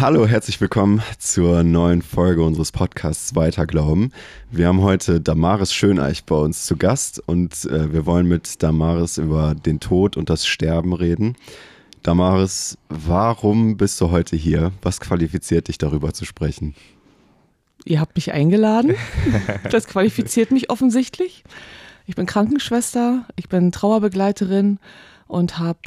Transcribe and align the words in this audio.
Hallo, 0.00 0.26
herzlich 0.26 0.58
willkommen 0.62 1.02
zur 1.18 1.62
neuen 1.62 2.00
Folge 2.00 2.42
unseres 2.42 2.72
Podcasts 2.72 3.34
Weiter 3.34 3.66
Glauben. 3.66 4.12
Wir 4.50 4.66
haben 4.66 4.80
heute 4.80 5.20
Damaris 5.20 5.74
Schöneich 5.74 6.24
bei 6.24 6.36
uns 6.36 6.64
zu 6.64 6.78
Gast 6.78 7.22
und 7.26 7.66
äh, 7.66 7.92
wir 7.92 8.06
wollen 8.06 8.26
mit 8.26 8.62
Damaris 8.62 9.18
über 9.18 9.54
den 9.54 9.78
Tod 9.78 10.16
und 10.16 10.30
das 10.30 10.46
Sterben 10.46 10.94
reden. 10.94 11.36
Damaris, 12.02 12.78
warum 12.88 13.76
bist 13.76 14.00
du 14.00 14.10
heute 14.10 14.36
hier? 14.36 14.72
Was 14.80 15.00
qualifiziert 15.00 15.68
dich 15.68 15.76
darüber 15.76 16.14
zu 16.14 16.24
sprechen? 16.24 16.74
Ihr 17.84 18.00
habt 18.00 18.16
mich 18.16 18.32
eingeladen. 18.32 18.94
Das 19.70 19.86
qualifiziert 19.86 20.50
mich 20.50 20.70
offensichtlich. 20.70 21.44
Ich 22.06 22.16
bin 22.16 22.24
Krankenschwester, 22.24 23.26
ich 23.36 23.50
bin 23.50 23.70
Trauerbegleiterin 23.70 24.78
und 25.26 25.58
habe 25.58 25.80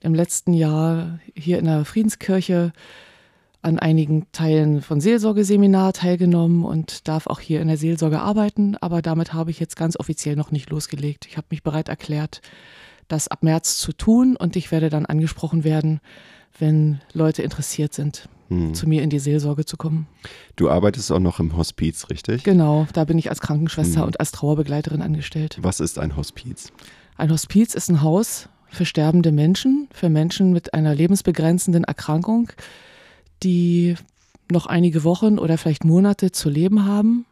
im 0.00 0.14
letzten 0.14 0.54
Jahr 0.54 1.18
hier 1.34 1.58
in 1.58 1.66
der 1.66 1.84
Friedenskirche 1.84 2.72
an 3.62 3.78
einigen 3.78 4.26
Teilen 4.32 4.82
von 4.82 5.00
Seelsorgeseminar 5.00 5.92
teilgenommen 5.92 6.64
und 6.64 7.08
darf 7.08 7.26
auch 7.26 7.40
hier 7.40 7.60
in 7.60 7.68
der 7.68 7.76
Seelsorge 7.76 8.20
arbeiten. 8.20 8.76
Aber 8.80 9.02
damit 9.02 9.32
habe 9.32 9.50
ich 9.50 9.58
jetzt 9.58 9.76
ganz 9.76 9.98
offiziell 9.98 10.36
noch 10.36 10.52
nicht 10.52 10.70
losgelegt. 10.70 11.26
Ich 11.26 11.36
habe 11.36 11.48
mich 11.50 11.62
bereit 11.62 11.88
erklärt, 11.88 12.40
das 13.08 13.28
ab 13.28 13.42
März 13.42 13.78
zu 13.78 13.92
tun 13.92 14.36
und 14.36 14.54
ich 14.54 14.70
werde 14.70 14.90
dann 14.90 15.06
angesprochen 15.06 15.64
werden, 15.64 16.00
wenn 16.58 17.00
Leute 17.12 17.42
interessiert 17.42 17.94
sind, 17.94 18.28
hm. 18.48 18.74
zu 18.74 18.88
mir 18.88 19.02
in 19.02 19.10
die 19.10 19.18
Seelsorge 19.18 19.64
zu 19.64 19.76
kommen. 19.76 20.06
Du 20.56 20.70
arbeitest 20.70 21.10
auch 21.10 21.18
noch 21.18 21.40
im 21.40 21.56
Hospiz, 21.56 22.08
richtig? 22.10 22.44
Genau, 22.44 22.86
da 22.92 23.04
bin 23.04 23.18
ich 23.18 23.30
als 23.30 23.40
Krankenschwester 23.40 24.00
hm. 24.00 24.06
und 24.06 24.20
als 24.20 24.32
Trauerbegleiterin 24.32 25.02
angestellt. 25.02 25.58
Was 25.60 25.80
ist 25.80 25.98
ein 25.98 26.16
Hospiz? 26.16 26.72
Ein 27.16 27.30
Hospiz 27.30 27.74
ist 27.74 27.88
ein 27.90 28.02
Haus 28.02 28.48
für 28.70 28.84
sterbende 28.84 29.32
Menschen, 29.32 29.88
für 29.92 30.08
Menschen 30.08 30.52
mit 30.52 30.74
einer 30.74 30.94
lebensbegrenzenden 30.94 31.84
Erkrankung, 31.84 32.52
die 33.42 33.96
noch 34.50 34.66
einige 34.66 35.04
Wochen 35.04 35.38
oder 35.38 35.58
vielleicht 35.58 35.84
Monate 35.84 36.32
zu 36.32 36.48
leben 36.48 36.84
haben. 36.84 37.26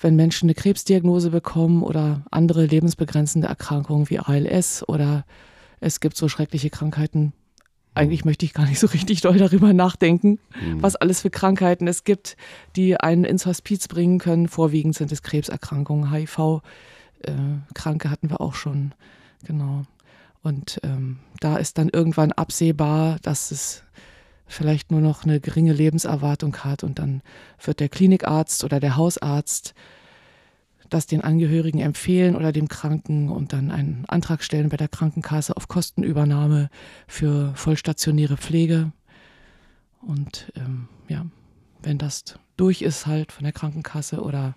Wenn 0.00 0.16
Menschen 0.16 0.46
eine 0.46 0.54
Krebsdiagnose 0.54 1.30
bekommen 1.30 1.82
oder 1.82 2.22
andere 2.30 2.66
lebensbegrenzende 2.66 3.48
Erkrankungen 3.48 4.08
wie 4.10 4.18
ALS 4.18 4.88
oder 4.88 5.24
es 5.80 6.00
gibt 6.00 6.16
so 6.16 6.28
schreckliche 6.28 6.70
Krankheiten. 6.70 7.32
Eigentlich 7.94 8.24
möchte 8.24 8.44
ich 8.46 8.54
gar 8.54 8.66
nicht 8.66 8.78
so 8.78 8.86
richtig 8.86 9.22
doll 9.22 9.38
darüber 9.38 9.72
nachdenken, 9.72 10.38
mhm. 10.60 10.82
was 10.82 10.94
alles 10.94 11.22
für 11.22 11.30
Krankheiten 11.30 11.88
es 11.88 12.04
gibt, 12.04 12.36
die 12.76 12.96
einen 12.96 13.24
ins 13.24 13.44
Hospiz 13.46 13.88
bringen 13.88 14.18
können. 14.18 14.46
Vorwiegend 14.46 14.94
sind 14.94 15.10
es 15.10 15.22
Krebserkrankungen, 15.22 16.12
HIV-Kranke 16.12 18.08
äh, 18.08 18.10
hatten 18.10 18.30
wir 18.30 18.40
auch 18.40 18.54
schon. 18.54 18.94
Genau. 19.44 19.82
Und 20.42 20.80
ähm, 20.84 21.18
da 21.40 21.56
ist 21.56 21.78
dann 21.78 21.88
irgendwann 21.88 22.30
absehbar, 22.32 23.18
dass 23.22 23.50
es 23.50 23.82
vielleicht 24.48 24.90
nur 24.90 25.00
noch 25.00 25.24
eine 25.24 25.40
geringe 25.40 25.72
Lebenserwartung 25.72 26.56
hat 26.58 26.82
und 26.82 26.98
dann 26.98 27.22
wird 27.62 27.80
der 27.80 27.88
Klinikarzt 27.88 28.64
oder 28.64 28.80
der 28.80 28.96
Hausarzt 28.96 29.74
das 30.90 31.06
den 31.06 31.22
Angehörigen 31.22 31.80
empfehlen 31.80 32.36
oder 32.36 32.52
dem 32.52 32.68
Kranken 32.68 33.28
und 33.28 33.52
dann 33.52 33.70
einen 33.70 34.04
Antrag 34.08 34.42
stellen 34.42 34.68
bei 34.68 34.76
der 34.76 34.88
Krankenkasse 34.88 35.56
auf 35.56 35.68
Kostenübernahme 35.68 36.70
für 37.06 37.52
vollstationäre 37.54 38.36
Pflege. 38.36 38.92
Und 40.00 40.52
ähm, 40.56 40.88
ja, 41.08 41.26
wenn 41.82 41.98
das 41.98 42.24
durch 42.56 42.82
ist 42.82 43.06
halt 43.06 43.32
von 43.32 43.44
der 43.44 43.52
Krankenkasse 43.52 44.22
oder 44.22 44.54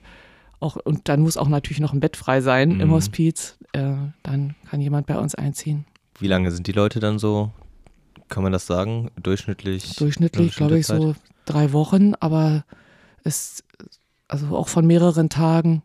auch, 0.59 0.75
und 0.75 1.09
dann 1.09 1.21
muss 1.21 1.37
auch 1.37 1.47
natürlich 1.47 1.79
noch 1.79 1.93
ein 1.93 1.99
Bett 1.99 2.15
frei 2.15 2.41
sein 2.41 2.75
mhm. 2.75 2.81
im 2.81 2.91
Hospiz, 2.91 3.57
äh, 3.73 3.93
dann 4.23 4.55
kann 4.69 4.81
jemand 4.81 5.07
bei 5.07 5.17
uns 5.17 5.35
einziehen. 5.35 5.85
Wie 6.19 6.27
lange 6.27 6.51
sind 6.51 6.67
die 6.67 6.71
Leute 6.71 6.99
dann 6.99 7.19
so 7.19 7.51
kann 8.31 8.43
man 8.43 8.51
das 8.51 8.65
sagen? 8.65 9.11
Durchschnittlich? 9.21 9.97
Durchschnittlich, 9.97 10.55
glaube 10.55 10.79
ich, 10.79 10.87
Zeit? 10.87 11.01
so 11.01 11.15
drei 11.45 11.73
Wochen, 11.73 12.13
aber 12.19 12.63
es, 13.23 13.63
also 14.27 14.55
auch 14.57 14.69
von 14.69 14.87
mehreren 14.87 15.29
Tagen 15.29 15.83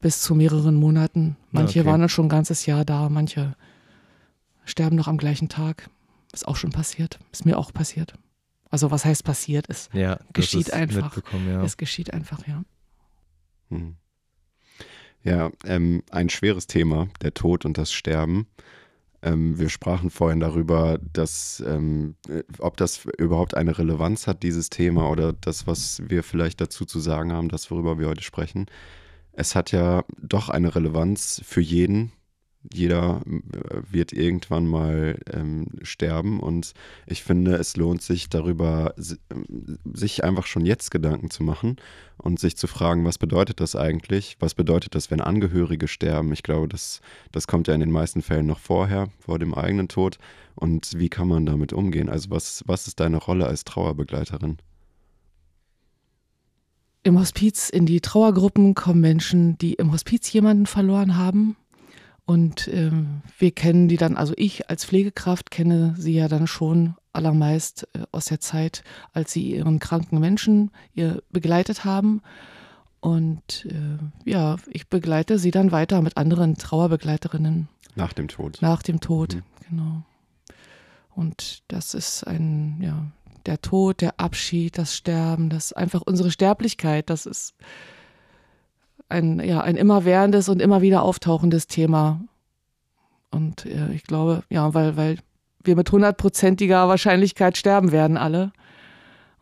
bis 0.00 0.20
zu 0.20 0.34
mehreren 0.34 0.74
Monaten. 0.74 1.36
Manche 1.52 1.80
okay. 1.80 1.88
waren 1.88 2.00
dann 2.00 2.08
schon 2.10 2.26
ein 2.26 2.30
ganzes 2.30 2.66
Jahr 2.66 2.84
da, 2.84 3.08
manche 3.08 3.54
sterben 4.64 4.96
noch 4.96 5.08
am 5.08 5.16
gleichen 5.16 5.48
Tag. 5.48 5.88
Ist 6.32 6.48
auch 6.48 6.56
schon 6.56 6.72
passiert. 6.72 7.20
Ist 7.32 7.46
mir 7.46 7.56
auch 7.56 7.72
passiert. 7.72 8.14
Also 8.70 8.90
was 8.90 9.04
heißt 9.04 9.22
passiert? 9.22 9.66
Es 9.68 9.88
ja, 9.92 10.18
geschieht 10.32 10.72
einfach. 10.72 11.16
Ja. 11.46 11.62
Es 11.62 11.76
geschieht 11.76 12.12
einfach, 12.12 12.44
ja. 12.48 12.64
Hm. 13.70 13.94
Ja, 15.22 15.52
ähm, 15.64 16.02
ein 16.10 16.28
schweres 16.28 16.66
Thema, 16.66 17.08
der 17.22 17.34
Tod 17.34 17.64
und 17.64 17.78
das 17.78 17.92
Sterben. 17.92 18.48
Ähm, 19.24 19.58
wir 19.58 19.70
sprachen 19.70 20.10
vorhin 20.10 20.40
darüber, 20.40 20.98
dass, 21.12 21.64
ähm, 21.66 22.14
äh, 22.28 22.42
ob 22.58 22.76
das 22.76 23.06
überhaupt 23.16 23.56
eine 23.56 23.78
Relevanz 23.78 24.26
hat, 24.26 24.42
dieses 24.42 24.68
Thema, 24.68 25.10
oder 25.10 25.32
das, 25.32 25.66
was 25.66 26.02
wir 26.06 26.22
vielleicht 26.22 26.60
dazu 26.60 26.84
zu 26.84 27.00
sagen 27.00 27.32
haben, 27.32 27.48
das, 27.48 27.70
worüber 27.70 27.98
wir 27.98 28.08
heute 28.08 28.22
sprechen. 28.22 28.66
Es 29.32 29.54
hat 29.54 29.72
ja 29.72 30.04
doch 30.18 30.50
eine 30.50 30.74
Relevanz 30.74 31.40
für 31.44 31.62
jeden, 31.62 32.12
jeder 32.72 33.20
äh, 33.26 33.82
wird 33.90 34.12
irgendwann 34.12 34.66
mal 34.66 35.18
ähm, 35.32 35.66
sterben 35.82 36.40
und 36.40 36.72
ich 37.06 37.22
finde, 37.22 37.56
es 37.56 37.76
lohnt 37.76 38.02
sich 38.02 38.28
darüber, 38.28 38.94
ähm, 39.30 39.78
sich 39.92 40.24
einfach 40.24 40.46
schon 40.46 40.64
jetzt 40.64 40.90
Gedanken 40.90 41.30
zu 41.30 41.42
machen 41.42 41.76
und 42.16 42.40
sich 42.40 42.56
zu 42.56 42.66
fragen, 42.66 43.04
was 43.04 43.18
bedeutet 43.18 43.60
das 43.60 43.76
eigentlich? 43.76 44.36
Was 44.40 44.54
bedeutet 44.54 44.94
das, 44.94 45.10
wenn 45.10 45.20
Angehörige 45.20 45.88
sterben? 45.88 46.32
Ich 46.32 46.42
glaube, 46.42 46.68
das, 46.68 47.00
das 47.32 47.46
kommt 47.46 47.68
ja 47.68 47.74
in 47.74 47.80
den 47.80 47.90
meisten 47.90 48.22
Fällen 48.22 48.46
noch 48.46 48.60
vorher, 48.60 49.08
vor 49.18 49.38
dem 49.38 49.54
eigenen 49.54 49.88
Tod. 49.88 50.18
Und 50.54 50.92
wie 50.96 51.08
kann 51.08 51.28
man 51.28 51.46
damit 51.46 51.72
umgehen? 51.72 52.08
Also 52.08 52.30
was, 52.30 52.62
was 52.66 52.86
ist 52.86 53.00
deine 53.00 53.18
Rolle 53.18 53.46
als 53.46 53.64
Trauerbegleiterin? 53.64 54.58
Im 57.02 57.18
Hospiz, 57.18 57.68
in 57.68 57.84
die 57.84 58.00
Trauergruppen 58.00 58.74
kommen 58.74 59.00
Menschen, 59.00 59.58
die 59.58 59.74
im 59.74 59.92
Hospiz 59.92 60.32
jemanden 60.32 60.64
verloren 60.64 61.18
haben 61.18 61.56
und 62.26 62.68
ähm, 62.68 63.22
wir 63.38 63.50
kennen 63.50 63.88
die 63.88 63.98
dann, 63.98 64.16
also 64.16 64.32
ich 64.36 64.70
als 64.70 64.84
Pflegekraft 64.84 65.50
kenne 65.50 65.94
sie 65.98 66.14
ja 66.14 66.28
dann 66.28 66.46
schon 66.46 66.94
allermeist 67.12 67.86
äh, 67.94 68.04
aus 68.12 68.26
der 68.26 68.40
Zeit, 68.40 68.82
als 69.12 69.32
sie 69.32 69.54
ihren 69.54 69.78
kranken 69.78 70.20
Menschen 70.20 70.70
ihr 70.94 71.22
begleitet 71.30 71.84
haben. 71.84 72.22
Und 73.00 73.66
äh, 73.66 74.30
ja, 74.30 74.56
ich 74.68 74.88
begleite 74.88 75.38
sie 75.38 75.50
dann 75.50 75.70
weiter 75.70 76.00
mit 76.00 76.16
anderen 76.16 76.56
Trauerbegleiterinnen. 76.56 77.68
Nach 77.94 78.14
dem 78.14 78.28
Tod. 78.28 78.58
Nach 78.62 78.82
dem 78.82 79.00
Tod, 79.00 79.34
mhm. 79.34 79.42
genau. 79.68 80.02
Und 81.14 81.62
das 81.68 81.92
ist 81.92 82.26
ein, 82.26 82.80
ja, 82.80 83.06
der 83.44 83.60
Tod, 83.60 84.00
der 84.00 84.18
Abschied, 84.18 84.78
das 84.78 84.96
Sterben, 84.96 85.50
das 85.50 85.74
einfach 85.74 86.00
unsere 86.00 86.30
Sterblichkeit, 86.30 87.10
das 87.10 87.26
ist 87.26 87.54
ein, 89.14 89.40
ja, 89.40 89.60
ein 89.60 89.76
immerwährendes 89.76 90.48
und 90.48 90.60
immer 90.60 90.82
wieder 90.82 91.02
auftauchendes 91.02 91.66
Thema. 91.66 92.20
Und 93.30 93.64
äh, 93.66 93.92
ich 93.92 94.04
glaube, 94.04 94.42
ja, 94.50 94.74
weil, 94.74 94.96
weil 94.96 95.18
wir 95.62 95.76
mit 95.76 95.90
hundertprozentiger 95.90 96.88
Wahrscheinlichkeit 96.88 97.56
sterben 97.56 97.92
werden 97.92 98.16
alle. 98.16 98.52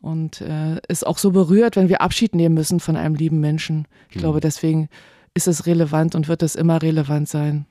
Und 0.00 0.40
äh, 0.40 0.80
ist 0.88 1.06
auch 1.06 1.18
so 1.18 1.30
berührt, 1.30 1.76
wenn 1.76 1.88
wir 1.88 2.00
Abschied 2.00 2.34
nehmen 2.34 2.54
müssen 2.54 2.80
von 2.80 2.96
einem 2.96 3.14
lieben 3.14 3.40
Menschen. 3.40 3.86
Ich 4.10 4.16
mhm. 4.16 4.20
glaube, 4.20 4.40
deswegen 4.40 4.88
ist 5.34 5.48
es 5.48 5.66
relevant 5.66 6.14
und 6.14 6.28
wird 6.28 6.42
es 6.42 6.54
immer 6.54 6.82
relevant 6.82 7.28
sein. 7.28 7.66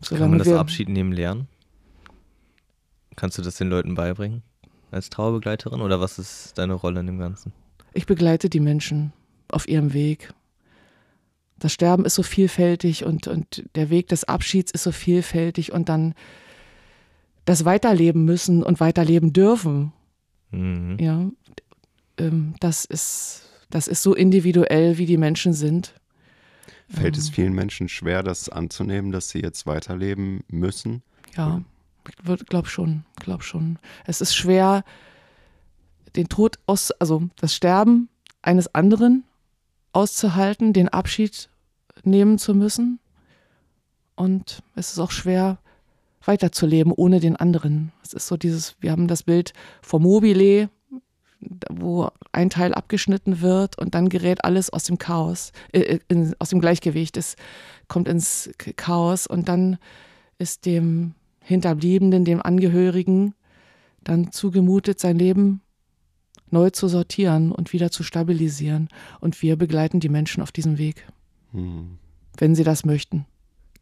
Solange 0.00 0.24
Kann 0.24 0.30
man 0.30 0.38
das 0.40 0.52
Abschied 0.52 0.88
nehmen 0.88 1.12
lernen? 1.12 1.48
Kannst 3.14 3.38
du 3.38 3.42
das 3.42 3.56
den 3.56 3.68
Leuten 3.68 3.94
beibringen? 3.94 4.42
Als 4.90 5.08
Trauerbegleiterin? 5.08 5.80
Oder 5.80 6.00
was 6.00 6.18
ist 6.18 6.58
deine 6.58 6.74
Rolle 6.74 7.00
in 7.00 7.06
dem 7.06 7.18
Ganzen? 7.18 7.52
Ich 7.94 8.06
begleite 8.06 8.50
die 8.50 8.60
Menschen 8.60 9.12
auf 9.48 9.68
ihrem 9.68 9.94
Weg 9.94 10.34
das 11.58 11.72
Sterben 11.72 12.04
ist 12.04 12.14
so 12.14 12.22
vielfältig 12.22 13.04
und, 13.04 13.26
und 13.26 13.64
der 13.74 13.90
Weg 13.90 14.08
des 14.08 14.24
Abschieds 14.24 14.72
ist 14.72 14.82
so 14.82 14.92
vielfältig 14.92 15.72
und 15.72 15.88
dann 15.88 16.14
das 17.44 17.64
Weiterleben 17.64 18.24
müssen 18.24 18.62
und 18.62 18.80
weiterleben 18.80 19.32
dürfen. 19.32 19.92
Mhm. 20.50 20.98
Ja, 21.00 21.30
ähm, 22.18 22.54
das 22.60 22.84
ist, 22.84 23.48
das 23.70 23.88
ist 23.88 24.02
so 24.02 24.14
individuell, 24.14 24.98
wie 24.98 25.06
die 25.06 25.16
Menschen 25.16 25.52
sind. 25.52 25.94
Fällt 26.88 27.16
es 27.16 27.28
ähm. 27.28 27.34
vielen 27.34 27.52
Menschen 27.54 27.88
schwer, 27.88 28.22
das 28.22 28.48
anzunehmen, 28.48 29.12
dass 29.12 29.30
sie 29.30 29.40
jetzt 29.40 29.66
weiterleben 29.66 30.44
müssen? 30.48 31.02
Ja, 31.36 31.62
ich 32.08 32.46
glaube 32.46 32.68
schon, 32.68 33.04
glaube 33.16 33.42
schon. 33.42 33.78
Es 34.04 34.20
ist 34.20 34.34
schwer, 34.34 34.84
den 36.14 36.28
Tod 36.28 36.58
aus, 36.66 36.92
also 36.92 37.28
das 37.36 37.54
Sterben 37.54 38.08
eines 38.42 38.72
anderen 38.74 39.24
auszuhalten, 39.96 40.74
den 40.74 40.90
Abschied 40.90 41.48
nehmen 42.04 42.38
zu 42.38 42.54
müssen. 42.54 43.00
Und 44.14 44.62
es 44.74 44.92
ist 44.92 44.98
auch 44.98 45.10
schwer, 45.10 45.58
weiterzuleben 46.22 46.92
ohne 46.92 47.18
den 47.18 47.36
anderen. 47.36 47.92
Es 48.04 48.12
ist 48.12 48.26
so 48.26 48.36
dieses, 48.36 48.76
wir 48.80 48.90
haben 48.90 49.08
das 49.08 49.22
Bild 49.22 49.54
vom 49.80 50.02
Mobile, 50.02 50.68
wo 51.70 52.10
ein 52.32 52.50
Teil 52.50 52.74
abgeschnitten 52.74 53.40
wird 53.40 53.78
und 53.78 53.94
dann 53.94 54.08
gerät 54.10 54.44
alles 54.44 54.70
aus 54.70 54.84
dem 54.84 54.98
Chaos, 54.98 55.52
äh, 55.72 55.98
in, 56.08 56.34
aus 56.38 56.50
dem 56.50 56.60
Gleichgewicht. 56.60 57.16
Es 57.16 57.36
kommt 57.88 58.08
ins 58.08 58.50
Chaos 58.76 59.26
und 59.26 59.48
dann 59.48 59.78
ist 60.38 60.66
dem 60.66 61.14
Hinterbliebenen, 61.40 62.24
dem 62.24 62.42
Angehörigen 62.42 63.34
dann 64.02 64.30
zugemutet, 64.30 65.00
sein 65.00 65.18
Leben 65.18 65.62
neu 66.50 66.70
zu 66.70 66.88
sortieren 66.88 67.52
und 67.52 67.72
wieder 67.72 67.90
zu 67.90 68.02
stabilisieren. 68.02 68.88
Und 69.20 69.42
wir 69.42 69.56
begleiten 69.56 70.00
die 70.00 70.08
Menschen 70.08 70.42
auf 70.42 70.52
diesem 70.52 70.78
Weg, 70.78 71.06
hm. 71.52 71.98
wenn 72.36 72.54
sie 72.54 72.64
das 72.64 72.84
möchten. 72.84 73.26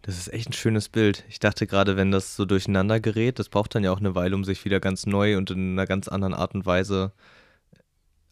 Das 0.03 0.19
ist 0.19 0.33
echt 0.33 0.51
ein 0.51 0.53
schönes 0.53 0.91
Bild. 0.91 1.25
Ich 1.31 1.39
dachte 1.39 1.67
gerade, 1.67 1.97
wenn 1.97 2.11
das 2.11 2.37
so 2.37 2.45
durcheinander 2.45 3.01
gerät, 3.01 3.39
das 3.39 3.49
braucht 3.49 3.75
dann 3.75 3.85
ja 3.85 3.91
auch 3.91 4.01
eine 4.01 4.15
Weile, 4.15 4.37
um 4.37 4.45
sich 4.45 4.65
wieder 4.67 4.79
ganz 4.79 5.07
neu 5.07 5.39
und 5.39 5.51
in 5.51 5.73
einer 5.73 5.87
ganz 5.87 6.09
anderen 6.09 6.35
Art 6.35 6.55
und 6.55 6.67
Weise 6.67 7.13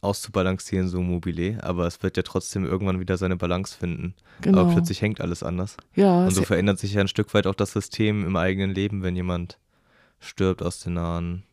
auszubalancieren, 0.02 0.88
so 0.88 1.00
Mobile. 1.00 1.64
Aber 1.64 1.86
es 1.86 2.02
wird 2.02 2.18
ja 2.18 2.24
trotzdem 2.24 2.66
irgendwann 2.66 3.00
wieder 3.00 3.16
seine 3.16 3.36
Balance 3.36 3.74
finden. 3.74 4.14
Genau. 4.42 4.60
Aber 4.60 4.72
plötzlich 4.72 5.00
hängt 5.00 5.22
alles 5.22 5.42
anders. 5.42 5.78
Ja. 5.94 6.26
Und 6.26 6.32
so 6.32 6.42
verändert 6.42 6.78
sich 6.78 6.92
ja 6.92 7.00
ein 7.00 7.08
Stück 7.08 7.32
weit 7.32 7.46
auch 7.46 7.54
das 7.54 7.72
System 7.72 8.26
im 8.26 8.36
eigenen 8.36 8.74
Leben, 8.74 9.02
wenn 9.02 9.16
jemand 9.16 9.58
stirbt 10.20 10.62
aus 10.62 10.80
dem 10.80 10.94
nahen, 10.94 11.44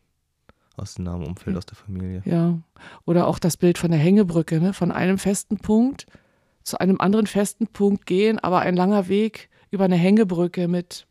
aus 0.80 0.94
dem 0.94 1.04
nahen 1.04 1.24
Umfeld, 1.24 1.56
aus 1.56 1.66
der 1.66 1.76
Familie. 1.76 2.22
Ja. 2.24 2.58
Oder 3.04 3.26
auch 3.26 3.38
das 3.38 3.56
Bild 3.56 3.78
von 3.78 3.90
der 3.90 4.00
Hängebrücke, 4.00 4.60
ne? 4.60 4.72
von 4.72 4.92
einem 4.92 5.18
festen 5.18 5.58
Punkt 5.58 6.06
zu 6.62 6.78
einem 6.78 7.00
anderen 7.00 7.26
festen 7.26 7.66
Punkt 7.66 8.06
gehen, 8.06 8.38
aber 8.38 8.60
ein 8.60 8.76
langer 8.76 9.08
Weg 9.08 9.48
über 9.70 9.84
eine 9.84 9.96
Hängebrücke 9.96 10.68
mit 10.68 11.06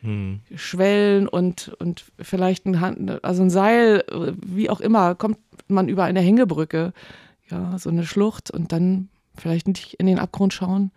hm. 0.00 0.40
Schwellen 0.54 1.28
und, 1.28 1.74
und 1.78 2.04
vielleicht 2.20 2.66
ein, 2.66 2.80
Hand, 2.80 3.24
also 3.24 3.42
ein 3.42 3.50
Seil, 3.50 4.04
wie 4.44 4.70
auch 4.70 4.80
immer, 4.80 5.14
kommt 5.14 5.38
man 5.68 5.88
über 5.88 6.04
eine 6.04 6.20
Hängebrücke, 6.20 6.92
ja, 7.48 7.78
so 7.78 7.90
eine 7.90 8.04
Schlucht 8.04 8.50
und 8.50 8.72
dann 8.72 9.08
vielleicht 9.34 9.66
nicht 9.66 9.94
in 9.94 10.06
den 10.06 10.18
Abgrund 10.18 10.52
schauen, 10.52 10.92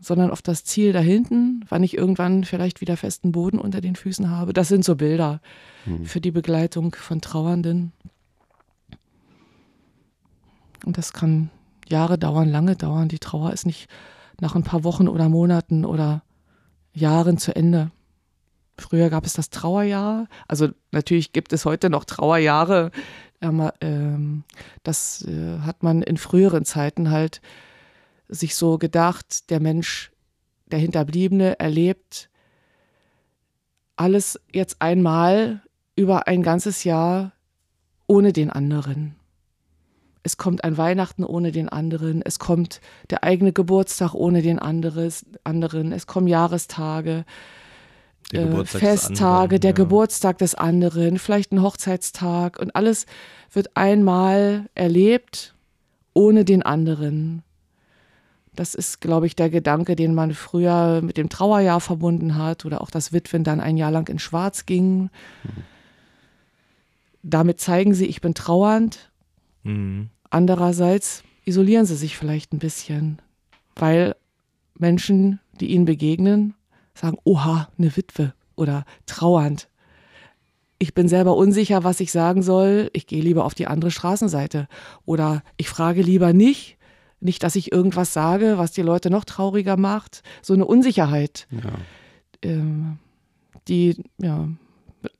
sondern 0.00 0.30
auf 0.30 0.42
das 0.42 0.64
Ziel 0.64 0.92
da 0.92 1.00
hinten, 1.00 1.64
wann 1.68 1.82
ich 1.82 1.96
irgendwann 1.96 2.44
vielleicht 2.44 2.80
wieder 2.80 2.96
festen 2.96 3.32
Boden 3.32 3.58
unter 3.58 3.80
den 3.80 3.96
Füßen 3.96 4.30
habe. 4.30 4.52
Das 4.52 4.68
sind 4.68 4.84
so 4.84 4.96
Bilder 4.96 5.40
hm. 5.84 6.06
für 6.06 6.20
die 6.20 6.30
Begleitung 6.30 6.94
von 6.94 7.20
Trauernden. 7.20 7.92
Und 10.86 10.96
das 10.96 11.12
kann 11.12 11.50
Jahre 11.88 12.18
dauern, 12.18 12.48
lange 12.48 12.76
dauern. 12.76 13.08
Die 13.08 13.18
Trauer 13.18 13.52
ist 13.52 13.66
nicht 13.66 13.88
nach 14.40 14.54
ein 14.54 14.62
paar 14.62 14.84
Wochen 14.84 15.08
oder 15.08 15.28
Monaten 15.28 15.84
oder 15.84 16.22
Jahren 16.94 17.36
zu 17.36 17.54
Ende. 17.54 17.90
Früher 18.78 19.10
gab 19.10 19.26
es 19.26 19.34
das 19.34 19.50
Trauerjahr. 19.50 20.26
Also 20.48 20.68
natürlich 20.90 21.32
gibt 21.32 21.52
es 21.52 21.66
heute 21.66 21.90
noch 21.90 22.04
Trauerjahre. 22.04 22.90
Ähm, 23.42 24.44
das 24.82 25.22
äh, 25.26 25.58
hat 25.60 25.82
man 25.82 26.02
in 26.02 26.16
früheren 26.16 26.64
Zeiten 26.64 27.10
halt 27.10 27.42
sich 28.30 28.54
so 28.54 28.78
gedacht, 28.78 29.50
der 29.50 29.60
Mensch, 29.60 30.12
der 30.66 30.78
Hinterbliebene, 30.78 31.58
erlebt 31.58 32.30
alles 33.96 34.40
jetzt 34.52 34.80
einmal 34.80 35.62
über 35.96 36.26
ein 36.26 36.42
ganzes 36.42 36.84
Jahr 36.84 37.32
ohne 38.06 38.32
den 38.32 38.50
anderen 38.50 39.20
es 40.22 40.36
kommt 40.36 40.64
ein 40.64 40.76
Weihnachten 40.76 41.24
ohne 41.24 41.52
den 41.52 41.68
anderen, 41.68 42.22
es 42.22 42.38
kommt 42.38 42.80
der 43.08 43.24
eigene 43.24 43.52
Geburtstag 43.52 44.14
ohne 44.14 44.42
den 44.42 44.58
anderes, 44.58 45.24
anderen, 45.44 45.92
es 45.92 46.06
kommen 46.06 46.26
Jahrestage, 46.26 47.24
äh, 48.32 48.64
Festtage, 48.64 49.22
anderen, 49.22 49.60
der 49.60 49.70
ja. 49.70 49.76
Geburtstag 49.76 50.38
des 50.38 50.54
anderen, 50.54 51.18
vielleicht 51.18 51.52
ein 51.52 51.62
Hochzeitstag 51.62 52.58
und 52.58 52.76
alles 52.76 53.06
wird 53.52 53.76
einmal 53.76 54.68
erlebt 54.74 55.54
ohne 56.12 56.44
den 56.44 56.62
anderen. 56.62 57.42
Das 58.60 58.74
ist, 58.74 59.00
glaube 59.00 59.26
ich, 59.26 59.34
der 59.34 59.48
Gedanke, 59.48 59.96
den 59.96 60.12
man 60.12 60.34
früher 60.34 61.00
mit 61.02 61.16
dem 61.16 61.30
Trauerjahr 61.30 61.80
verbunden 61.80 62.36
hat 62.36 62.66
oder 62.66 62.82
auch 62.82 62.90
das 62.90 63.10
Witwen 63.10 63.42
dann 63.42 63.58
ein 63.58 63.78
Jahr 63.78 63.90
lang 63.90 64.06
in 64.08 64.18
Schwarz 64.18 64.66
gingen. 64.66 65.04
Mhm. 65.44 65.64
Damit 67.22 67.58
zeigen 67.58 67.94
sie, 67.94 68.04
ich 68.04 68.20
bin 68.20 68.34
trauernd, 68.34 69.10
Mhm. 69.62 70.10
Andererseits 70.28 71.22
isolieren 71.44 71.86
sie 71.86 71.96
sich 71.96 72.16
vielleicht 72.16 72.52
ein 72.52 72.58
bisschen, 72.58 73.20
weil 73.76 74.14
Menschen, 74.78 75.40
die 75.60 75.70
ihnen 75.70 75.84
begegnen, 75.84 76.54
sagen, 76.94 77.18
oha, 77.24 77.68
eine 77.78 77.96
Witwe 77.96 78.34
oder 78.56 78.84
trauernd. 79.06 79.68
Ich 80.78 80.94
bin 80.94 81.08
selber 81.08 81.36
unsicher, 81.36 81.84
was 81.84 82.00
ich 82.00 82.12
sagen 82.12 82.42
soll. 82.42 82.90
Ich 82.94 83.06
gehe 83.06 83.22
lieber 83.22 83.44
auf 83.44 83.54
die 83.54 83.66
andere 83.66 83.90
Straßenseite. 83.90 84.66
Oder 85.04 85.42
ich 85.56 85.68
frage 85.68 86.00
lieber 86.02 86.32
nicht, 86.32 86.78
nicht, 87.20 87.42
dass 87.42 87.56
ich 87.56 87.72
irgendwas 87.72 88.12
sage, 88.12 88.58
was 88.58 88.72
die 88.72 88.82
Leute 88.82 89.10
noch 89.10 89.24
trauriger 89.24 89.76
macht. 89.76 90.22
So 90.42 90.54
eine 90.54 90.64
Unsicherheit, 90.64 91.46
ja. 91.50 91.72
ähm, 92.42 92.98
die 93.68 94.02
ja, 94.18 94.48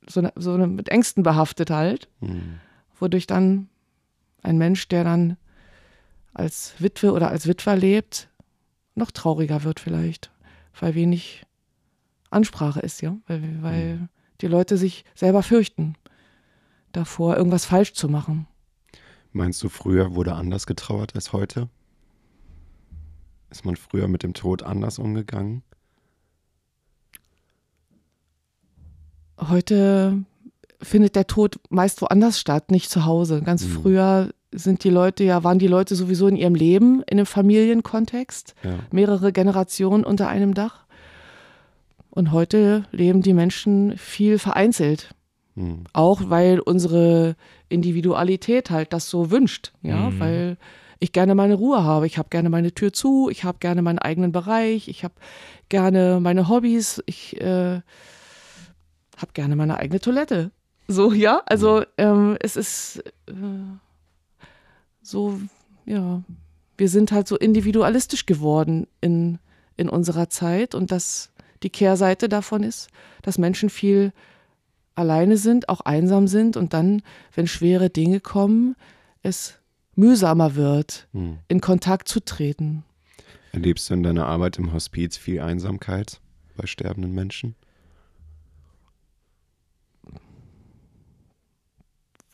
so, 0.07 0.19
eine, 0.19 0.33
so 0.35 0.53
eine, 0.53 0.67
mit 0.67 0.89
Ängsten 0.89 1.23
behaftet 1.23 1.69
halt, 1.69 2.09
mhm. 2.19 2.59
wodurch 2.99 3.27
dann 3.27 3.69
ein 4.41 4.57
Mensch, 4.57 4.87
der 4.87 5.03
dann 5.03 5.37
als 6.33 6.73
Witwe 6.79 7.11
oder 7.11 7.29
als 7.29 7.47
Witwer 7.47 7.75
lebt, 7.75 8.29
noch 8.95 9.11
trauriger 9.11 9.63
wird 9.63 9.79
vielleicht, 9.79 10.31
weil 10.79 10.95
wenig 10.95 11.45
Ansprache 12.29 12.79
ist, 12.79 13.01
ja, 13.01 13.17
weil, 13.27 13.61
weil 13.61 13.95
mhm. 13.97 14.09
die 14.41 14.47
Leute 14.47 14.77
sich 14.77 15.05
selber 15.13 15.43
fürchten 15.43 15.95
davor, 16.91 17.37
irgendwas 17.37 17.65
falsch 17.65 17.93
zu 17.93 18.09
machen. 18.09 18.47
Meinst 19.31 19.63
du, 19.63 19.69
früher 19.69 20.15
wurde 20.15 20.33
anders 20.33 20.65
getrauert 20.65 21.15
als 21.15 21.31
heute? 21.31 21.69
Ist 23.51 23.65
man 23.65 23.75
früher 23.75 24.07
mit 24.07 24.23
dem 24.23 24.33
Tod 24.33 24.63
anders 24.63 24.97
umgegangen? 24.97 25.61
Heute 29.37 30.23
findet 30.81 31.15
der 31.15 31.27
Tod 31.27 31.59
meist 31.69 32.01
woanders 32.01 32.39
statt, 32.39 32.71
nicht 32.71 32.89
zu 32.89 33.05
Hause. 33.05 33.41
Ganz 33.41 33.65
mhm. 33.65 33.71
früher 33.71 34.29
sind 34.53 34.85
die 34.85 34.89
Leute 34.89 35.25
ja, 35.25 35.43
waren 35.43 35.59
die 35.59 35.67
Leute 35.67 35.95
sowieso 35.95 36.27
in 36.27 36.37
ihrem 36.37 36.55
Leben 36.55 37.03
in 37.03 37.17
einem 37.17 37.25
Familienkontext, 37.25 38.55
ja. 38.63 38.79
mehrere 38.91 39.33
Generationen 39.33 40.05
unter 40.05 40.29
einem 40.29 40.53
Dach. 40.53 40.85
Und 42.09 42.31
heute 42.31 42.85
leben 42.91 43.21
die 43.21 43.33
Menschen 43.33 43.97
viel 43.97 44.39
vereinzelt. 44.39 45.13
Mhm. 45.55 45.83
Auch 45.91 46.21
weil 46.29 46.59
unsere 46.59 47.35
Individualität 47.67 48.69
halt 48.69 48.93
das 48.93 49.09
so 49.09 49.29
wünscht, 49.29 49.73
ja, 49.81 50.09
mhm. 50.09 50.19
weil 50.19 50.57
ich 51.01 51.11
gerne 51.11 51.33
meine 51.33 51.55
Ruhe 51.55 51.83
habe, 51.83 52.05
ich 52.05 52.19
habe 52.19 52.29
gerne 52.29 52.49
meine 52.49 52.73
Tür 52.73 52.93
zu, 52.93 53.29
ich 53.29 53.43
habe 53.43 53.57
gerne 53.59 53.81
meinen 53.81 53.97
eigenen 53.97 54.31
Bereich, 54.31 54.87
ich 54.87 55.03
habe 55.03 55.15
gerne 55.67 56.19
meine 56.21 56.47
Hobbys, 56.47 57.01
ich 57.07 57.41
äh, 57.41 57.81
habe 59.17 59.33
gerne 59.33 59.55
meine 59.55 59.77
eigene 59.77 59.99
Toilette. 59.99 60.51
So, 60.87 61.11
ja, 61.11 61.41
also 61.47 61.79
mhm. 61.79 61.85
ähm, 61.97 62.37
es 62.39 62.55
ist 62.55 63.03
äh, 63.27 63.33
so, 65.01 65.41
ja, 65.85 66.21
wir 66.77 66.87
sind 66.87 67.11
halt 67.11 67.27
so 67.27 67.35
individualistisch 67.35 68.27
geworden 68.27 68.85
in, 69.01 69.39
in 69.77 69.89
unserer 69.89 70.29
Zeit 70.29 70.75
und 70.75 70.91
dass 70.91 71.31
die 71.63 71.71
Kehrseite 71.71 72.29
davon 72.29 72.61
ist, 72.61 72.89
dass 73.23 73.39
Menschen 73.39 73.71
viel 73.71 74.13
alleine 74.93 75.37
sind, 75.37 75.67
auch 75.67 75.81
einsam 75.81 76.27
sind 76.27 76.57
und 76.57 76.73
dann, 76.73 77.01
wenn 77.33 77.47
schwere 77.47 77.89
Dinge 77.89 78.19
kommen, 78.19 78.75
es 79.23 79.60
mühsamer 79.95 80.55
wird, 80.55 81.07
hm. 81.13 81.39
in 81.47 81.61
Kontakt 81.61 82.07
zu 82.07 82.19
treten. 82.19 82.83
Erlebst 83.51 83.89
du 83.89 83.93
in 83.93 84.03
deiner 84.03 84.27
Arbeit 84.27 84.57
im 84.57 84.73
Hospiz 84.73 85.17
viel 85.17 85.41
Einsamkeit 85.41 86.21
bei 86.55 86.65
sterbenden 86.65 87.13
Menschen? 87.13 87.55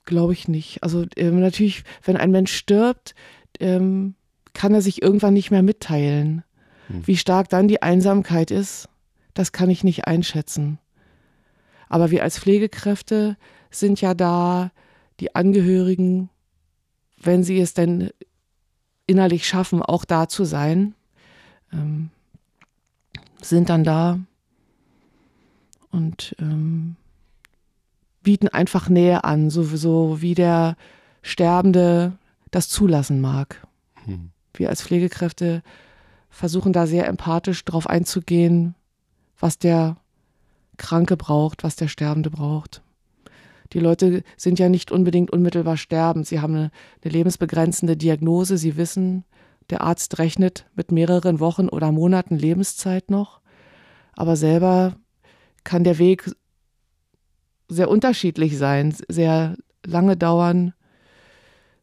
Glaube 0.05 0.33
ich 0.33 0.47
nicht. 0.47 0.83
Also 0.83 1.05
ähm, 1.17 1.39
natürlich, 1.39 1.83
wenn 2.03 2.15
ein 2.15 2.31
Mensch 2.31 2.53
stirbt, 2.53 3.13
ähm, 3.59 4.15
kann 4.53 4.73
er 4.73 4.81
sich 4.81 5.01
irgendwann 5.01 5.33
nicht 5.33 5.51
mehr 5.51 5.63
mitteilen. 5.63 6.43
Hm. 6.87 7.05
Wie 7.05 7.17
stark 7.17 7.49
dann 7.49 7.67
die 7.67 7.81
Einsamkeit 7.81 8.51
ist, 8.51 8.87
das 9.33 9.51
kann 9.51 9.69
ich 9.69 9.83
nicht 9.83 10.05
einschätzen. 10.05 10.79
Aber 11.89 12.11
wir 12.11 12.23
als 12.23 12.39
Pflegekräfte 12.39 13.37
sind 13.71 14.01
ja 14.01 14.13
da, 14.13 14.71
die 15.19 15.35
Angehörigen, 15.35 16.29
wenn 17.21 17.43
sie 17.43 17.59
es 17.59 17.73
denn 17.73 18.11
innerlich 19.05 19.47
schaffen, 19.47 19.81
auch 19.81 20.05
da 20.05 20.27
zu 20.27 20.45
sein, 20.45 20.93
ähm, 21.73 22.09
sind 23.41 23.69
dann 23.69 23.83
da 23.83 24.19
und 25.91 26.35
ähm, 26.39 26.95
bieten 28.23 28.47
einfach 28.47 28.89
Nähe 28.89 29.23
an, 29.23 29.49
so, 29.49 29.63
so 29.63 30.21
wie 30.21 30.35
der 30.35 30.75
Sterbende 31.21 32.17
das 32.51 32.69
zulassen 32.69 33.21
mag. 33.21 33.65
Hm. 34.05 34.31
Wir 34.53 34.69
als 34.69 34.81
Pflegekräfte 34.81 35.63
versuchen 36.29 36.73
da 36.73 36.87
sehr 36.87 37.07
empathisch 37.07 37.63
drauf 37.63 37.87
einzugehen, 37.87 38.75
was 39.39 39.59
der 39.59 39.97
Kranke 40.77 41.17
braucht, 41.17 41.63
was 41.63 41.75
der 41.75 41.87
Sterbende 41.87 42.29
braucht. 42.29 42.81
Die 43.73 43.79
Leute 43.79 44.23
sind 44.37 44.59
ja 44.59 44.69
nicht 44.69 44.91
unbedingt 44.91 45.31
unmittelbar 45.31 45.77
sterbend. 45.77 46.27
Sie 46.27 46.39
haben 46.39 46.55
eine, 46.55 46.71
eine 47.03 47.13
lebensbegrenzende 47.13 47.97
Diagnose. 47.97 48.57
Sie 48.57 48.77
wissen, 48.77 49.25
der 49.69 49.81
Arzt 49.81 50.19
rechnet 50.19 50.65
mit 50.75 50.91
mehreren 50.91 51.39
Wochen 51.39 51.69
oder 51.69 51.91
Monaten 51.91 52.37
Lebenszeit 52.37 53.11
noch. 53.11 53.41
Aber 54.13 54.35
selber 54.35 54.95
kann 55.63 55.83
der 55.83 55.97
Weg 55.97 56.31
sehr 57.67 57.89
unterschiedlich 57.89 58.57
sein, 58.57 58.95
sehr 59.09 59.57
lange 59.85 60.15
dauern, 60.15 60.73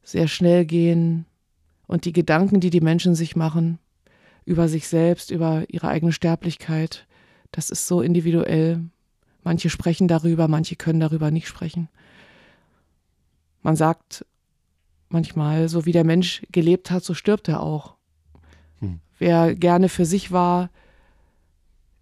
sehr 0.02 0.28
schnell 0.28 0.64
gehen 0.64 1.26
und 1.86 2.06
die 2.06 2.12
Gedanken, 2.12 2.60
die 2.60 2.70
die 2.70 2.80
Menschen 2.80 3.14
sich 3.14 3.36
machen 3.36 3.78
über 4.46 4.68
sich 4.68 4.88
selbst, 4.88 5.30
über 5.30 5.64
ihre 5.68 5.88
eigene 5.88 6.12
Sterblichkeit, 6.12 7.06
das 7.50 7.70
ist 7.70 7.86
so 7.86 8.02
individuell. 8.02 8.82
Manche 9.44 9.70
sprechen 9.70 10.08
darüber, 10.08 10.48
manche 10.48 10.74
können 10.74 11.00
darüber 11.00 11.30
nicht 11.30 11.46
sprechen. 11.46 11.88
Man 13.62 13.76
sagt 13.76 14.26
manchmal, 15.08 15.68
so 15.68 15.86
wie 15.86 15.92
der 15.92 16.04
Mensch 16.04 16.42
gelebt 16.50 16.90
hat, 16.90 17.04
so 17.04 17.14
stirbt 17.14 17.48
er 17.48 17.62
auch. 17.62 17.94
Hm. 18.80 19.00
Wer 19.18 19.54
gerne 19.54 19.88
für 19.88 20.06
sich 20.06 20.32
war, 20.32 20.70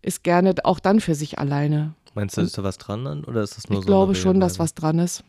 ist 0.00 0.24
gerne 0.24 0.54
auch 0.64 0.80
dann 0.80 1.00
für 1.00 1.14
sich 1.14 1.38
alleine. 1.38 1.94
Meinst 2.14 2.36
du, 2.36 2.42
ist 2.42 2.58
da 2.58 2.62
was 2.62 2.78
dran 2.78 3.04
dann, 3.04 3.24
oder 3.24 3.42
ist 3.42 3.56
das 3.56 3.68
nur 3.68 3.78
ich 3.78 3.84
so? 3.84 3.86
Ich 3.86 3.86
glaube 3.86 4.14
schon, 4.14 4.40
dass 4.40 4.58
was 4.58 4.74
dran 4.74 4.98
ist. 4.98 5.24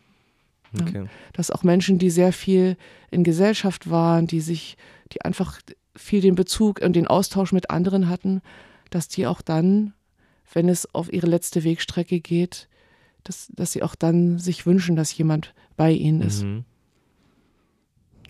Okay. 0.80 1.04
Ja. 1.04 1.10
Dass 1.34 1.52
auch 1.52 1.64
Menschen, 1.64 2.00
die 2.00 2.10
sehr 2.10 2.34
viel 2.34 2.78
in 3.12 3.24
Gesellschaft 3.24 3.90
waren, 3.90 4.28
die 4.28 4.42
sich, 4.42 4.78
die 5.12 5.22
einfach 5.22 5.60
viel 5.96 6.22
den 6.22 6.36
Bezug 6.36 6.82
und 6.82 6.96
den 6.96 7.08
Austausch 7.08 7.52
mit 7.52 7.70
anderen 7.70 8.10
hatten, 8.10 8.42
dass 8.90 9.08
die 9.08 9.28
auch 9.28 9.42
dann, 9.42 9.94
wenn 10.54 10.70
es 10.70 10.94
auf 10.94 11.12
ihre 11.12 11.28
letzte 11.28 11.64
Wegstrecke 11.64 12.20
geht, 12.22 12.70
dass, 13.24 13.48
dass 13.56 13.72
sie 13.72 13.84
auch 13.84 13.96
dann 13.96 14.40
sich 14.40 14.66
wünschen, 14.66 14.96
dass 14.96 15.18
jemand 15.18 15.54
bei 15.76 15.92
ihnen 15.92 16.22
ist. 16.22 16.44
Mhm. 16.44 16.66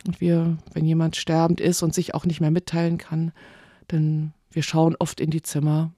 Und 0.06 0.22
wir, 0.22 0.58
wenn 0.74 0.86
jemand 0.86 1.16
sterbend 1.16 1.62
ist 1.62 1.82
und 1.82 1.94
sich 1.94 2.14
auch 2.14 2.26
nicht 2.26 2.42
mehr 2.42 2.52
mitteilen 2.52 2.98
kann, 2.98 3.32
dann 3.88 4.34
wir 4.52 4.64
schauen 4.64 4.96
oft 5.00 5.20
in 5.20 5.32
die 5.32 5.42
Zimmer. 5.42 5.94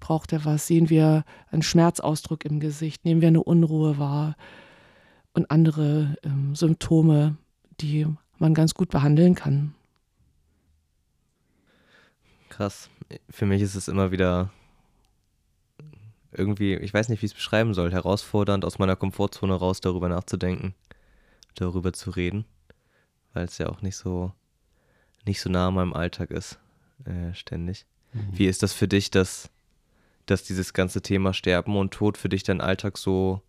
Braucht 0.00 0.32
er 0.32 0.44
was? 0.44 0.66
Sehen 0.66 0.90
wir 0.90 1.24
einen 1.50 1.62
Schmerzausdruck 1.62 2.44
im 2.44 2.60
Gesicht? 2.60 3.04
Nehmen 3.04 3.20
wir 3.20 3.28
eine 3.28 3.42
Unruhe 3.42 3.98
wahr? 3.98 4.36
Und 5.34 5.50
andere 5.50 6.16
ähm, 6.22 6.54
Symptome, 6.54 7.36
die 7.80 8.06
man 8.38 8.54
ganz 8.54 8.74
gut 8.74 8.90
behandeln 8.90 9.34
kann. 9.34 9.74
Krass. 12.48 12.88
Für 13.28 13.46
mich 13.46 13.60
ist 13.60 13.74
es 13.74 13.88
immer 13.88 14.10
wieder 14.10 14.50
irgendwie, 16.38 16.74
ich 16.74 16.94
weiß 16.94 17.08
nicht, 17.08 17.22
wie 17.22 17.26
ich 17.26 17.32
es 17.32 17.36
beschreiben 17.36 17.74
soll, 17.74 17.92
herausfordernd, 17.92 18.64
aus 18.64 18.78
meiner 18.78 18.96
Komfortzone 18.96 19.54
raus 19.54 19.80
darüber 19.80 20.08
nachzudenken, 20.08 20.74
darüber 21.54 21.92
zu 21.92 22.10
reden, 22.10 22.44
weil 23.34 23.44
es 23.44 23.58
ja 23.58 23.68
auch 23.68 23.82
nicht 23.82 23.96
so, 23.96 24.32
nicht 25.26 25.40
so 25.40 25.50
nah 25.50 25.68
an 25.68 25.74
meinem 25.74 25.92
Alltag 25.92 26.30
ist, 26.30 26.58
äh, 27.04 27.34
ständig. 27.34 27.86
Mhm. 28.12 28.28
Wie 28.32 28.46
ist 28.46 28.62
das 28.62 28.72
für 28.72 28.88
dich, 28.88 29.10
dass, 29.10 29.50
dass 30.26 30.44
dieses 30.44 30.72
ganze 30.72 31.02
Thema 31.02 31.34
Sterben 31.34 31.76
und 31.76 31.92
Tod 31.92 32.16
für 32.16 32.28
dich 32.28 32.42
dein 32.42 32.60
Alltag 32.60 32.98
so 32.98 33.42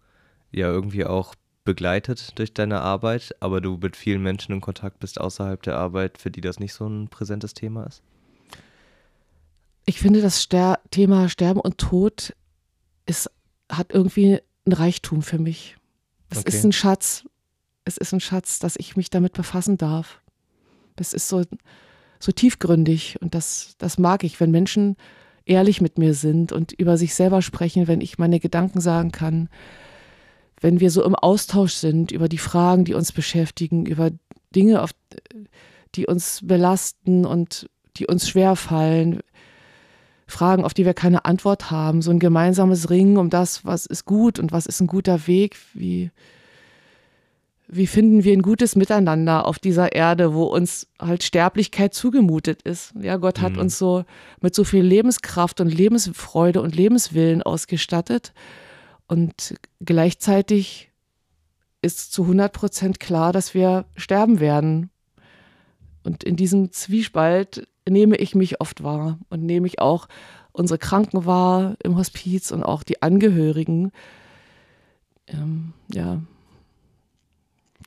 ja 0.52 0.68
irgendwie 0.68 1.06
auch 1.06 1.36
begleitet 1.66 2.38
durch 2.40 2.54
deine 2.54 2.82
Arbeit, 2.82 3.36
aber 3.42 3.62
du 3.62 3.78
mit 3.78 3.96
vielen 3.96 4.24
Menschen 4.24 4.54
in 4.54 4.62
Kontakt 4.62 5.00
bist 5.00 5.22
außerhalb 5.22 5.62
der 5.62 5.78
Arbeit, 5.78 6.18
für 6.18 6.32
die 6.32 6.42
das 6.42 6.60
nicht 6.60 6.74
so 6.74 6.88
ein 6.88 7.10
präsentes 7.10 7.54
Thema 7.54 7.84
ist? 7.84 8.02
Ich 9.86 10.00
finde, 10.00 10.22
das 10.22 10.42
Ster 10.42 10.80
Thema 10.92 11.30
Sterben 11.30 11.60
und 11.60 11.78
Tod 11.78 12.34
ist, 13.10 13.30
hat 13.70 13.94
irgendwie 13.94 14.40
ein 14.66 14.74
Reichtum 14.74 15.22
für 15.22 15.40
mich. 15.40 15.78
Es 16.30 16.40
okay. 16.40 16.50
ist 16.50 16.64
ein 16.64 16.72
Schatz. 16.72 17.26
Es 17.86 17.98
ist 17.98 18.14
ein 18.14 18.20
Schatz, 18.20 18.60
dass 18.60 18.76
ich 18.78 18.96
mich 18.96 19.10
damit 19.10 19.34
befassen 19.34 19.78
darf. 19.78 20.22
Das 20.96 21.14
ist 21.14 21.28
so, 21.28 21.44
so 22.20 22.32
tiefgründig 22.32 23.22
und 23.22 23.34
das, 23.34 23.76
das 23.78 23.98
mag 23.98 24.24
ich, 24.24 24.40
wenn 24.40 24.52
Menschen 24.52 24.96
ehrlich 25.46 25.82
mit 25.82 25.98
mir 25.98 26.14
sind 26.14 26.52
und 26.52 26.74
über 26.74 26.98
sich 26.98 27.16
selber 27.16 27.42
sprechen, 27.42 27.88
wenn 27.88 28.02
ich 28.02 28.20
meine 28.20 28.40
Gedanken 28.40 28.82
sagen 28.82 29.12
kann, 29.12 29.50
wenn 30.62 30.80
wir 30.80 30.92
so 30.92 31.04
im 31.04 31.16
Austausch 31.16 31.74
sind 31.74 32.12
über 32.12 32.30
die 32.30 32.38
Fragen, 32.38 32.86
die 32.86 32.94
uns 32.94 33.12
beschäftigen, 33.12 33.86
über 33.86 34.12
Dinge, 34.56 34.84
auf, 34.84 34.92
die 35.96 36.06
uns 36.06 36.42
belasten 36.44 37.26
und 37.26 37.70
die 37.98 38.06
uns 38.08 38.30
schwerfallen, 38.30 39.22
Fragen, 40.30 40.64
auf 40.64 40.74
die 40.74 40.86
wir 40.86 40.94
keine 40.94 41.26
Antwort 41.26 41.72
haben, 41.72 42.02
so 42.02 42.12
ein 42.12 42.20
gemeinsames 42.20 42.90
Ringen 42.90 43.18
um 43.18 43.30
das, 43.30 43.66
was 43.66 43.86
ist 43.86 44.06
gut 44.06 44.40
und 44.40 44.52
was 44.52 44.66
ist 44.66 44.80
ein 44.80 44.88
guter 44.88 45.28
Weg, 45.28 45.58
wie, 45.74 46.12
wie 47.68 47.88
finden 47.88 48.24
wir 48.24 48.34
ein 48.34 48.42
gutes 48.42 48.76
Miteinander 48.76 49.46
auf 49.46 49.60
dieser 49.60 49.94
Erde, 49.94 50.34
wo 50.34 50.44
uns 50.44 50.88
halt 51.00 51.24
Sterblichkeit 51.24 51.94
zugemutet 51.94 52.62
ist. 52.62 52.94
Ja, 53.00 53.18
Gott 53.18 53.42
hat 53.42 53.54
mhm. 53.54 53.60
uns 53.60 53.78
so 53.78 54.06
mit 54.42 54.56
so 54.56 54.64
viel 54.64 54.84
Lebenskraft 54.84 55.62
und 55.62 55.74
Lebensfreude 55.74 56.62
und 56.62 56.76
Lebenswillen 56.76 57.44
ausgestattet 57.44 58.34
und 59.08 59.56
gleichzeitig 59.80 60.92
ist 61.82 62.12
zu 62.12 62.24
100 62.24 62.54
Prozent 62.54 63.00
klar, 63.00 63.34
dass 63.34 63.54
wir 63.54 63.86
sterben 63.96 64.40
werden. 64.40 64.90
Und 66.04 66.24
in 66.24 66.36
diesem 66.36 66.72
Zwiespalt 66.72 67.68
nehme 67.88 68.16
ich 68.18 68.36
mich 68.36 68.62
oft 68.62 68.84
wahr 68.84 69.20
und 69.30 69.44
nehme 69.44 69.68
ich 69.68 69.80
auch 69.80 70.08
unsere 70.52 70.78
Kranken 70.78 71.26
wahr 71.26 71.76
im 71.84 71.98
Hospiz 71.98 72.52
und 72.52 72.64
auch 72.64 72.84
die 72.84 73.02
Angehörigen. 73.02 73.92
Ähm, 75.28 75.74
ja, 75.94 76.22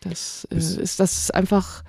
das 0.00 0.46
äh, 0.50 0.56
ist 0.56 1.00
das 1.00 1.18
ist 1.18 1.34
einfach 1.34 1.82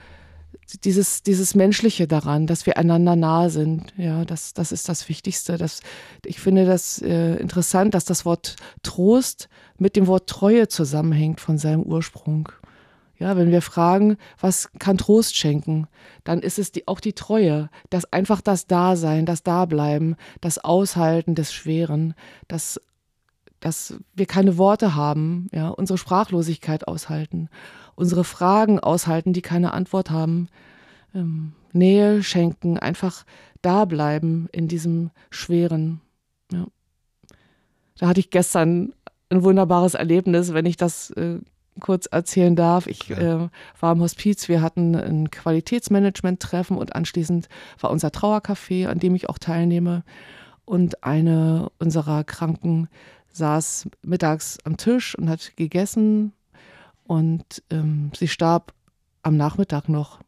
dieses, 0.84 1.24
dieses 1.24 1.56
Menschliche 1.56 2.08
daran, 2.08 2.48
dass 2.48 2.66
wir 2.66 2.78
einander 2.78 3.16
nahe 3.16 3.50
sind. 3.50 3.94
Ja, 3.98 4.26
das, 4.26 4.54
das 4.54 4.72
ist 4.72 4.90
das 4.90 5.10
Wichtigste. 5.10 5.58
Das, 5.58 5.82
ich 6.26 6.40
finde 6.40 6.66
das 6.66 7.02
äh, 7.02 7.36
interessant, 7.36 7.94
dass 7.94 8.06
das 8.06 8.26
Wort 8.26 8.56
Trost 8.82 9.50
mit 9.78 9.96
dem 9.96 10.08
Wort 10.08 10.30
Treue 10.30 10.68
zusammenhängt 10.68 11.42
von 11.42 11.58
seinem 11.58 11.84
Ursprung. 11.84 12.50
Ja, 13.20 13.38
wenn 13.38 13.52
wir 13.52 13.62
fragen, 13.62 14.18
was 14.40 14.70
kann 14.80 14.98
Trost 14.98 15.36
schenken, 15.38 15.88
dann 16.24 16.40
ist 16.40 16.58
es 16.58 16.72
die, 16.72 16.88
auch 16.88 17.00
die 17.00 17.14
Treue, 17.14 17.70
das 17.90 18.12
einfach 18.12 18.42
das 18.42 18.66
Dasein, 18.66 19.26
das 19.26 19.44
Dableiben, 19.44 20.16
das 20.42 20.58
Aushalten 20.58 21.36
des 21.36 21.54
Schweren, 21.54 22.16
das, 22.48 22.82
dass 23.60 23.96
wir 24.16 24.26
keine 24.26 24.58
Worte 24.58 24.96
haben, 24.96 25.48
ja, 25.54 25.70
unsere 25.70 25.98
Sprachlosigkeit 25.98 26.88
aushalten, 26.88 27.50
unsere 27.96 28.24
Fragen 28.24 28.80
aushalten, 28.80 29.32
die 29.32 29.44
keine 29.44 29.74
Antwort 29.74 30.10
haben, 30.10 30.50
ähm, 31.14 31.54
Nähe 31.72 32.24
schenken, 32.24 32.78
einfach 32.78 33.26
dableiben 33.62 34.50
in 34.52 34.68
diesem 34.68 35.12
Schweren. 35.30 36.02
Ja. 36.52 36.66
Da 37.98 38.08
hatte 38.08 38.20
ich 38.20 38.32
gestern 38.32 38.94
ein 39.30 39.44
wunderbares 39.44 39.94
Erlebnis, 39.94 40.54
wenn 40.54 40.66
ich 40.66 40.78
das 40.78 41.10
äh, 41.12 41.40
kurz 41.80 42.06
erzählen 42.06 42.56
darf. 42.56 42.88
Ich 42.88 43.10
äh, 43.10 43.50
war 43.80 43.92
im 43.92 44.02
Hospiz, 44.02 44.48
wir 44.48 44.62
hatten 44.62 44.96
ein 44.96 45.32
Qualitätsmanagement-Treffen 45.32 46.78
und 46.78 46.96
anschließend 46.96 47.50
war 47.80 47.90
unser 47.90 48.10
Trauercafé, 48.10 48.88
an 48.88 49.00
dem 49.00 49.16
ich 49.16 49.30
auch 49.30 49.38
teilnehme. 49.38 50.04
Und 50.66 51.04
eine 51.04 51.72
unserer 51.80 52.24
Kranken 52.24 52.88
saß 53.32 53.90
mittags 54.04 54.60
am 54.64 54.78
Tisch 54.78 55.16
und 55.16 55.30
hat 55.30 55.56
gegessen 55.56 56.34
und 57.06 57.64
ähm, 57.70 58.12
sie 58.16 58.28
starb 58.28 58.74
am 59.24 59.36
Nachmittag 59.36 59.90
noch. 59.90 60.20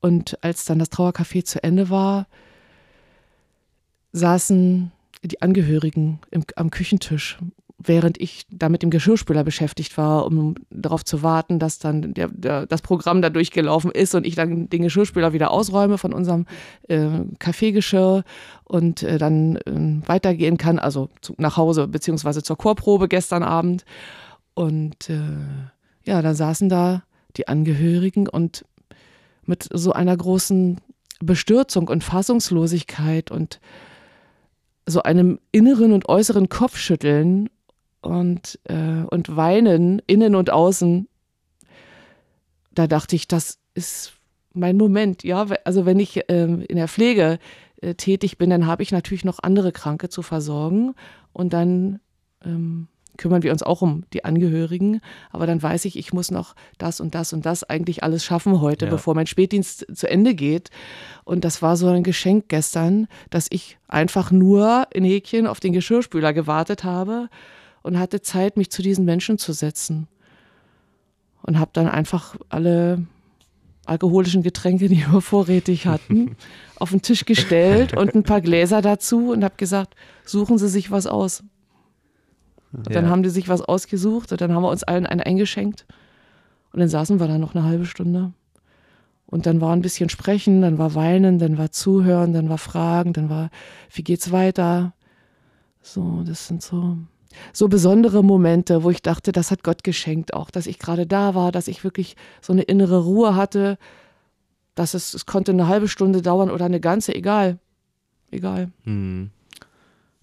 Und 0.00 0.42
als 0.42 0.64
dann 0.64 0.78
das 0.78 0.90
Trauercafé 0.90 1.44
zu 1.44 1.62
Ende 1.62 1.90
war, 1.90 2.26
saßen 4.12 4.92
die 5.22 5.42
Angehörigen 5.42 6.20
im, 6.30 6.44
am 6.56 6.70
Küchentisch 6.70 7.38
während 7.86 8.20
ich 8.20 8.46
da 8.50 8.68
mit 8.68 8.82
dem 8.82 8.90
Geschirrspüler 8.90 9.44
beschäftigt 9.44 9.96
war, 9.96 10.26
um 10.26 10.54
darauf 10.70 11.04
zu 11.04 11.22
warten, 11.22 11.58
dass 11.58 11.78
dann 11.78 12.14
der, 12.14 12.28
der, 12.28 12.66
das 12.66 12.82
Programm 12.82 13.22
da 13.22 13.30
durchgelaufen 13.30 13.90
ist 13.90 14.14
und 14.14 14.26
ich 14.26 14.34
dann 14.34 14.68
den 14.68 14.82
Geschirrspüler 14.82 15.32
wieder 15.32 15.50
ausräume 15.50 15.98
von 15.98 16.12
unserem 16.12 16.46
äh, 16.88 17.08
Kaffeegeschirr 17.38 18.24
und 18.64 19.02
äh, 19.02 19.18
dann 19.18 19.56
äh, 19.56 20.08
weitergehen 20.08 20.56
kann, 20.56 20.78
also 20.78 21.10
zu, 21.20 21.34
nach 21.38 21.56
Hause 21.56 21.88
beziehungsweise 21.88 22.42
zur 22.42 22.56
Chorprobe 22.56 23.08
gestern 23.08 23.42
Abend. 23.42 23.84
Und 24.54 25.10
äh, 25.10 25.20
ja, 26.04 26.22
da 26.22 26.34
saßen 26.34 26.68
da 26.68 27.02
die 27.36 27.48
Angehörigen 27.48 28.28
und 28.28 28.64
mit 29.46 29.68
so 29.72 29.92
einer 29.92 30.16
großen 30.16 30.80
Bestürzung 31.20 31.88
und 31.88 32.04
Fassungslosigkeit 32.04 33.30
und 33.30 33.60
so 34.86 35.02
einem 35.02 35.38
inneren 35.52 35.92
und 35.92 36.08
äußeren 36.08 36.48
Kopfschütteln 36.48 37.48
und, 38.04 38.58
äh, 38.64 39.04
und 39.10 39.36
weinen, 39.36 40.02
innen 40.06 40.34
und 40.34 40.50
außen. 40.50 41.08
Da 42.72 42.86
dachte 42.86 43.16
ich, 43.16 43.28
das 43.28 43.58
ist 43.74 44.12
mein 44.52 44.76
Moment. 44.76 45.24
Ja, 45.24 45.46
also 45.64 45.86
wenn 45.86 45.98
ich 45.98 46.28
äh, 46.28 46.44
in 46.44 46.76
der 46.76 46.88
Pflege 46.88 47.38
äh, 47.80 47.94
tätig 47.94 48.38
bin, 48.38 48.50
dann 48.50 48.66
habe 48.66 48.82
ich 48.82 48.92
natürlich 48.92 49.24
noch 49.24 49.40
andere 49.42 49.72
Kranke 49.72 50.08
zu 50.08 50.22
versorgen 50.22 50.94
und 51.32 51.52
dann 51.52 52.00
ähm, 52.44 52.88
kümmern 53.16 53.42
wir 53.42 53.52
uns 53.52 53.62
auch 53.62 53.80
um 53.80 54.04
die 54.12 54.24
Angehörigen. 54.24 55.00
Aber 55.30 55.46
dann 55.46 55.62
weiß 55.62 55.84
ich, 55.84 55.96
ich 55.96 56.12
muss 56.12 56.30
noch 56.30 56.54
das 56.78 57.00
und 57.00 57.14
das 57.14 57.32
und 57.32 57.46
das 57.46 57.64
eigentlich 57.64 58.02
alles 58.02 58.24
schaffen 58.24 58.60
heute, 58.60 58.86
ja. 58.86 58.90
bevor 58.90 59.14
mein 59.14 59.26
Spätdienst 59.26 59.86
zu 59.94 60.10
Ende 60.10 60.34
geht. 60.34 60.70
Und 61.24 61.44
das 61.44 61.62
war 61.62 61.76
so 61.76 61.88
ein 61.88 62.02
Geschenk 62.02 62.48
gestern, 62.48 63.06
dass 63.30 63.46
ich 63.50 63.78
einfach 63.88 64.30
nur 64.30 64.88
in 64.92 65.04
Häkchen 65.04 65.46
auf 65.46 65.60
den 65.60 65.72
Geschirrspüler 65.72 66.32
gewartet 66.32 66.84
habe 66.84 67.28
und 67.84 67.98
hatte 67.98 68.20
Zeit, 68.20 68.56
mich 68.56 68.70
zu 68.70 68.82
diesen 68.82 69.04
Menschen 69.04 69.38
zu 69.38 69.52
setzen. 69.52 70.08
und 71.42 71.58
habe 71.58 71.70
dann 71.74 71.88
einfach 71.88 72.36
alle 72.48 73.06
alkoholischen 73.84 74.42
Getränke, 74.42 74.88
die 74.88 75.04
wir 75.06 75.20
vorrätig 75.32 75.86
hatten, 75.86 76.36
auf 76.76 76.90
den 76.90 77.02
Tisch 77.02 77.26
gestellt 77.26 77.94
und 77.96 78.14
ein 78.14 78.22
paar 78.22 78.40
Gläser 78.40 78.80
dazu 78.80 79.30
und 79.32 79.44
habe 79.44 79.54
gesagt, 79.58 79.94
suchen 80.24 80.56
Sie 80.58 80.68
sich 80.68 80.90
was 80.90 81.06
aus. 81.06 81.42
Und 82.72 82.94
dann 82.94 83.04
Ja. 83.04 83.10
haben 83.10 83.22
die 83.22 83.28
sich 83.28 83.48
was 83.48 83.60
ausgesucht 83.60 84.32
und 84.32 84.40
dann 84.40 84.52
haben 84.52 84.62
wir 84.62 84.70
uns 84.70 84.82
allen 84.84 85.06
einen 85.06 85.20
eingeschenkt. 85.20 85.84
Und 86.72 86.80
dann 86.80 86.88
saßen 86.88 87.20
wir 87.20 87.28
da 87.28 87.36
noch 87.38 87.54
eine 87.54 87.64
halbe 87.64 87.84
Stunde. 87.84 88.32
Und 89.26 89.44
dann 89.46 89.60
war 89.60 89.72
ein 89.76 89.82
bisschen 89.82 90.08
Sprechen, 90.08 90.62
dann 90.62 90.78
war 90.78 90.94
Weinen, 90.94 91.38
dann 91.38 91.58
war 91.58 91.70
Zuhören, 91.70 92.32
dann 92.32 92.48
war 92.48 92.58
Fragen, 92.58 93.12
dann 93.12 93.28
war, 93.28 93.50
wie 93.92 94.02
geht's 94.02 94.32
weiter? 94.32 94.94
So, 95.82 96.22
das 96.26 96.46
sind 96.48 96.62
so, 96.62 96.96
so 97.52 97.68
besondere 97.68 98.22
Momente, 98.22 98.82
wo 98.82 98.90
ich 98.90 99.02
dachte, 99.02 99.32
das 99.32 99.50
hat 99.50 99.62
Gott 99.62 99.84
geschenkt 99.84 100.34
auch, 100.34 100.50
dass 100.50 100.66
ich 100.66 100.78
gerade 100.78 101.06
da 101.06 101.34
war, 101.34 101.52
dass 101.52 101.68
ich 101.68 101.84
wirklich 101.84 102.16
so 102.40 102.52
eine 102.52 102.62
innere 102.62 103.04
Ruhe 103.04 103.36
hatte, 103.36 103.78
dass 104.74 104.94
es, 104.94 105.14
es 105.14 105.26
konnte 105.26 105.52
eine 105.52 105.68
halbe 105.68 105.88
Stunde 105.88 106.22
dauern 106.22 106.50
oder 106.50 106.64
eine 106.64 106.80
ganze, 106.80 107.14
egal. 107.14 107.58
Egal. 108.30 108.70
Hm. 108.84 109.30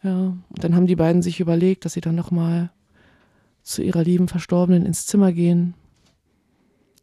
Ja, 0.03 0.17
und 0.17 0.63
dann 0.63 0.75
haben 0.75 0.87
die 0.87 0.95
beiden 0.95 1.21
sich 1.21 1.39
überlegt, 1.39 1.85
dass 1.85 1.93
sie 1.93 2.01
dann 2.01 2.15
nochmal 2.15 2.71
zu 3.63 3.83
ihrer 3.83 4.03
lieben 4.03 4.27
Verstorbenen 4.27 4.85
ins 4.85 5.05
Zimmer 5.05 5.31
gehen. 5.31 5.75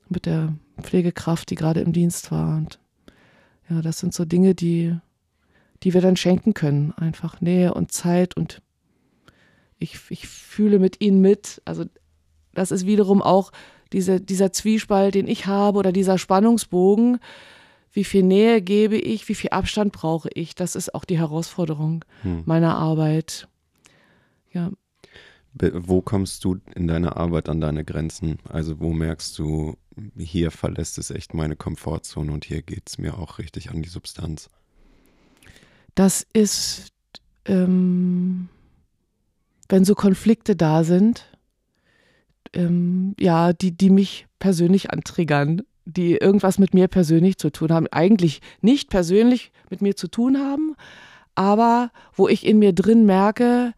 Mit 0.09 0.27
der 0.27 0.55
Pflegekraft, 0.81 1.50
die 1.50 1.55
gerade 1.55 1.81
im 1.81 1.93
Dienst 1.93 2.33
war. 2.33 2.57
Und 2.57 2.81
ja, 3.69 3.83
das 3.83 3.99
sind 3.99 4.15
so 4.15 4.25
Dinge, 4.25 4.55
die, 4.55 4.97
die 5.83 5.95
wir 5.95 6.00
dann 6.00 6.17
schenken 6.17 6.55
können. 6.55 6.93
Einfach 6.93 7.41
Nähe 7.41 7.75
und 7.75 7.93
Zeit 7.93 8.37
und 8.37 8.62
ich, 9.78 9.99
ich 10.11 10.26
fühle 10.28 10.78
mit 10.78 11.00
ihnen 11.00 11.20
mit. 11.20 11.61
Also, 11.64 11.85
das 12.54 12.70
ist 12.70 12.87
wiederum 12.87 13.23
auch 13.23 13.52
diese, 13.92 14.20
dieser 14.20 14.52
Zwiespalt, 14.52 15.14
den 15.14 15.28
ich 15.28 15.47
habe 15.47 15.78
oder 15.78 15.92
dieser 15.92 16.18
Spannungsbogen. 16.18 17.18
Wie 17.92 18.04
viel 18.04 18.23
Nähe 18.23 18.61
gebe 18.61 18.97
ich, 18.97 19.28
wie 19.28 19.35
viel 19.35 19.50
Abstand 19.50 19.92
brauche 19.92 20.28
ich? 20.35 20.54
Das 20.54 20.76
ist 20.76 20.94
auch 20.94 21.04
die 21.04 21.18
Herausforderung 21.18 22.04
Hm. 22.23 22.42
meiner 22.44 22.76
Arbeit. 22.76 23.49
Ja, 24.52 24.70
Wo 25.54 26.02
kommst 26.02 26.44
du 26.44 26.58
in 26.75 26.87
deiner 26.87 27.16
Arbeit 27.16 27.49
an 27.49 27.61
deine 27.61 27.85
Grenzen? 27.85 28.38
Also 28.49 28.78
wo 28.80 28.92
merkst 28.92 29.38
du, 29.38 29.76
hier 30.16 30.50
verlässt 30.50 30.99
es 30.99 31.11
echt 31.11 31.35
meine 31.35 31.56
Komfortzone 31.56 32.30
und 32.30 32.44
hier 32.44 32.62
geht 32.62 32.88
es 32.88 32.99
mir 32.99 33.18
auch 33.18 33.38
richtig 33.38 33.70
an 33.70 33.82
die 33.82 33.88
Substanz? 33.88 34.50
das 35.94 36.25
ist, 36.32 36.92
ähm, 37.47 38.49
wenn 39.69 39.85
so 39.85 39.95
Konflikte 39.95 40.57
da 40.57 40.85
sind, 40.85 41.27
ähm, 42.53 43.15
ja, 43.19 43.53
die, 43.53 43.73
die 43.73 43.91
mich 43.91 44.27
persönlich 44.39 44.91
antriggern, 44.91 45.63
die 45.85 46.17
irgendwas 46.17 46.59
mit 46.59 46.75
mir 46.75 46.89
persönlich 46.89 47.39
zu 47.39 47.51
tun 47.51 47.73
haben. 47.73 47.87
Eigentlich 47.91 48.41
nicht 48.61 48.91
persönlich 48.91 49.53
mit 49.71 49.83
mir 49.83 49.97
zu 49.97 50.09
tun 50.09 50.39
haben, 50.39 50.75
aber 51.35 51.91
wo 52.15 52.29
ich 52.29 52.47
in 52.47 52.59
mir 52.59 52.73
drin 52.73 53.07
merke, 53.07 53.73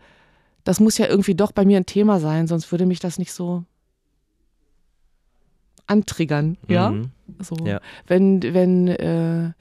das 0.64 0.80
muss 0.80 0.98
ja 0.98 1.06
irgendwie 1.06 1.34
doch 1.34 1.52
bei 1.52 1.64
mir 1.64 1.78
ein 1.78 1.86
Thema 1.86 2.20
sein, 2.20 2.46
sonst 2.46 2.70
würde 2.70 2.86
mich 2.86 3.00
das 3.00 3.18
nicht 3.18 3.32
so 3.32 3.64
antriggern, 5.86 6.56
ja? 6.68 6.90
Mhm. 6.90 7.10
So, 7.40 7.56
Ja. 7.66 7.80
wenn, 8.06 8.42
wenn 8.42 8.88
äh, 8.88 9.52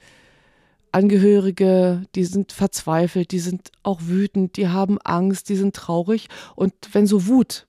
Angehörige, 0.92 2.06
die 2.14 2.24
sind 2.24 2.52
verzweifelt, 2.52 3.30
die 3.32 3.38
sind 3.38 3.70
auch 3.82 4.00
wütend, 4.02 4.56
die 4.56 4.68
haben 4.68 4.98
Angst, 5.02 5.48
die 5.48 5.56
sind 5.56 5.74
traurig. 5.74 6.28
Und 6.56 6.72
wenn 6.92 7.06
so 7.06 7.26
Wut 7.26 7.66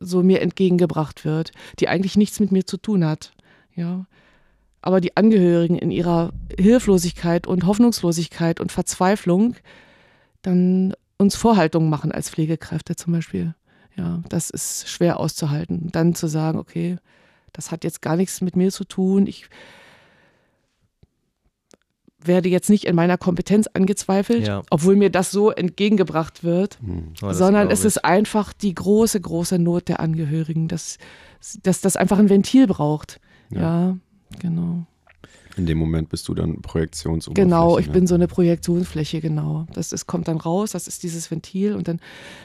so 0.00 0.22
mir 0.22 0.40
entgegengebracht 0.40 1.24
wird, 1.24 1.52
die 1.78 1.88
eigentlich 1.88 2.16
nichts 2.16 2.40
mit 2.40 2.52
mir 2.52 2.66
zu 2.66 2.76
tun 2.76 3.04
hat, 3.04 3.32
ja, 3.74 4.06
aber 4.82 5.00
die 5.00 5.16
Angehörigen 5.16 5.78
in 5.78 5.90
ihrer 5.92 6.32
Hilflosigkeit 6.58 7.46
und 7.46 7.66
Hoffnungslosigkeit 7.66 8.60
und 8.60 8.72
Verzweiflung 8.72 9.54
dann 10.42 10.94
uns 11.18 11.36
Vorhaltungen 11.36 11.88
machen 11.88 12.10
als 12.10 12.30
Pflegekräfte 12.30 12.96
zum 12.96 13.12
Beispiel. 13.12 13.54
Ja, 13.96 14.22
das 14.28 14.50
ist 14.50 14.88
schwer 14.88 15.20
auszuhalten. 15.20 15.90
Dann 15.92 16.14
zu 16.14 16.26
sagen, 16.26 16.58
okay, 16.58 16.98
das 17.52 17.70
hat 17.70 17.84
jetzt 17.84 18.02
gar 18.02 18.16
nichts 18.16 18.40
mit 18.40 18.56
mir 18.56 18.72
zu 18.72 18.84
tun. 18.84 19.26
Ich 19.26 19.48
werde 22.26 22.48
jetzt 22.48 22.70
nicht 22.70 22.84
in 22.84 22.94
meiner 22.94 23.18
Kompetenz 23.18 23.66
angezweifelt, 23.72 24.46
Ja. 24.46 24.62
obwohl 24.70 24.96
mir 24.96 25.10
das 25.10 25.30
so 25.30 25.50
entgegengebracht 25.50 26.44
wird, 26.44 26.78
Hm. 26.80 27.12
Oh, 27.22 27.32
sondern 27.32 27.70
es 27.70 27.84
ist 27.84 28.04
einfach 28.04 28.52
die 28.52 28.74
große, 28.74 29.20
große 29.20 29.58
Not 29.58 29.88
der 29.88 30.00
Angehörigen, 30.00 30.68
dass, 30.68 30.98
dass 31.62 31.80
das 31.80 31.96
einfach 31.96 32.18
ein 32.18 32.28
Ventil 32.28 32.66
braucht. 32.66 33.20
Ja. 33.50 33.60
Ja, 33.60 33.98
genau. 34.38 34.86
In 35.56 35.66
dem 35.66 35.76
Moment 35.76 36.08
bist 36.08 36.28
du 36.28 36.34
dann 36.34 36.62
Projektionsoberfläche. 36.62 37.46
Genau, 37.46 37.78
ich 37.78 37.88
ne? 37.88 37.92
bin 37.92 38.06
so 38.06 38.14
eine 38.14 38.26
Projektionsfläche, 38.26 39.20
genau. 39.20 39.66
Das 39.74 39.92
ist, 39.92 40.06
kommt 40.06 40.28
dann 40.28 40.38
raus, 40.38 40.70
das 40.72 40.88
ist 40.88 41.02
dieses 41.02 41.30
Ventil 41.30 41.74
und 41.74 41.88
dann 41.88 42.00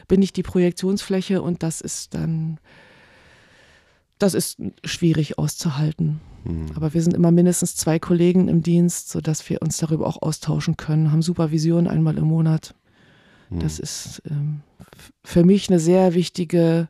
bin 0.10 0.22
ich 0.22 0.34
die 0.34 0.44
Projektionsfläche 0.44 1.42
und 1.42 1.64
das 1.64 1.80
ist 1.80 2.14
dann, 2.14 2.60
das 4.20 4.34
ist 4.34 4.58
schwierig 4.84 5.38
auszuhalten. 5.38 6.20
Hm. 6.44 6.68
Aber 6.76 6.94
wir 6.94 7.02
sind 7.02 7.14
immer 7.14 7.32
mindestens 7.32 7.76
zwei 7.76 8.00
Kollegen 8.00 8.48
im 8.48 8.62
Dienst, 8.62 9.10
sodass 9.10 9.48
wir 9.50 9.62
uns 9.62 9.78
darüber 9.78 10.08
auch 10.08 10.22
austauschen 10.22 10.78
können, 10.78 11.12
haben 11.12 11.22
Supervision 11.22 11.88
einmal 11.88 12.18
im 12.18 12.26
Monat. 12.26 12.76
Hm. 13.50 13.60
Das 13.60 13.80
ist 13.80 14.22
ähm, 14.30 14.62
für 15.24 15.44
mich 15.44 15.70
eine 15.70 15.80
sehr 15.80 16.14
wichtige 16.14 16.90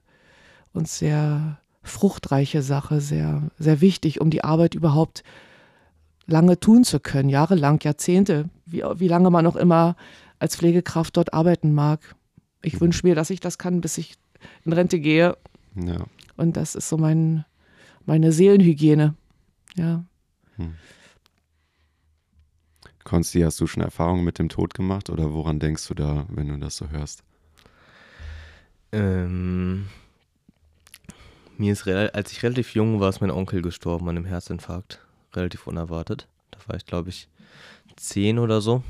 und 0.74 0.88
sehr 0.88 1.60
fruchtreiche 1.84 2.62
Sache, 2.62 3.02
sehr, 3.02 3.50
sehr 3.58 3.82
wichtig, 3.82 4.22
um 4.22 4.30
die 4.30 4.44
Arbeit 4.44 4.76
überhaupt 4.76 5.24
lange 6.26 6.60
tun 6.60 6.84
zu 6.84 7.00
können, 7.00 7.30
jahrelang, 7.30 7.80
Jahrzehnte, 7.82 8.50
wie, 8.66 8.84
wie 8.96 9.08
lange 9.08 9.32
man 9.32 9.48
auch 9.48 9.56
immer 9.56 9.96
als 10.40 10.56
Pflegekraft 10.56 11.16
dort 11.18 11.34
arbeiten 11.34 11.74
mag. 11.74 12.16
Ich 12.62 12.80
wünsche 12.82 13.08
mir, 13.08 13.16
dass 13.16 13.30
ich 13.30 13.40
das 13.40 13.58
kann, 13.58 13.82
bis 13.82 13.98
ich 13.98 14.16
in 14.66 14.74
Rente 14.74 15.00
gehe. 15.00 15.38
Ja. 15.76 16.06
Und 16.38 16.56
das 16.56 16.76
ist 16.76 16.88
so 16.88 16.98
mein, 16.98 17.46
meine 18.06 18.32
Seelenhygiene. 18.32 19.16
Ja. 19.76 20.06
Konsti, 23.04 23.42
hast 23.42 23.60
du 23.60 23.68
schon 23.68 23.84
Erfahrungen 23.84 24.24
mit 24.24 24.40
dem 24.40 24.50
Tod 24.50 24.74
gemacht 24.74 25.10
oder 25.10 25.34
woran 25.34 25.60
denkst 25.60 25.88
du 25.88 25.94
da, 25.94 26.26
wenn 26.30 26.48
du 26.48 26.58
das 26.58 26.78
so 26.78 26.90
hörst? 26.90 27.24
Ähm, 28.92 29.88
mir 31.58 31.74
ist, 31.74 31.88
als 31.88 32.32
ich 32.32 32.44
relativ 32.44 32.74
jung 32.74 33.00
war, 33.00 33.10
ist 33.10 33.22
mein 33.22 33.32
Onkel 33.32 33.62
gestorben 33.62 34.10
an 34.10 34.18
einem 34.18 34.26
Herzinfarkt. 34.26 35.06
Relativ 35.34 35.68
unerwartet. 35.68 36.28
Da 36.52 36.60
war 36.68 36.76
ich, 36.76 36.86
glaube 36.86 37.10
ich, 37.10 37.28
zehn 37.96 38.40
oder 38.40 38.62
so. 38.62 38.84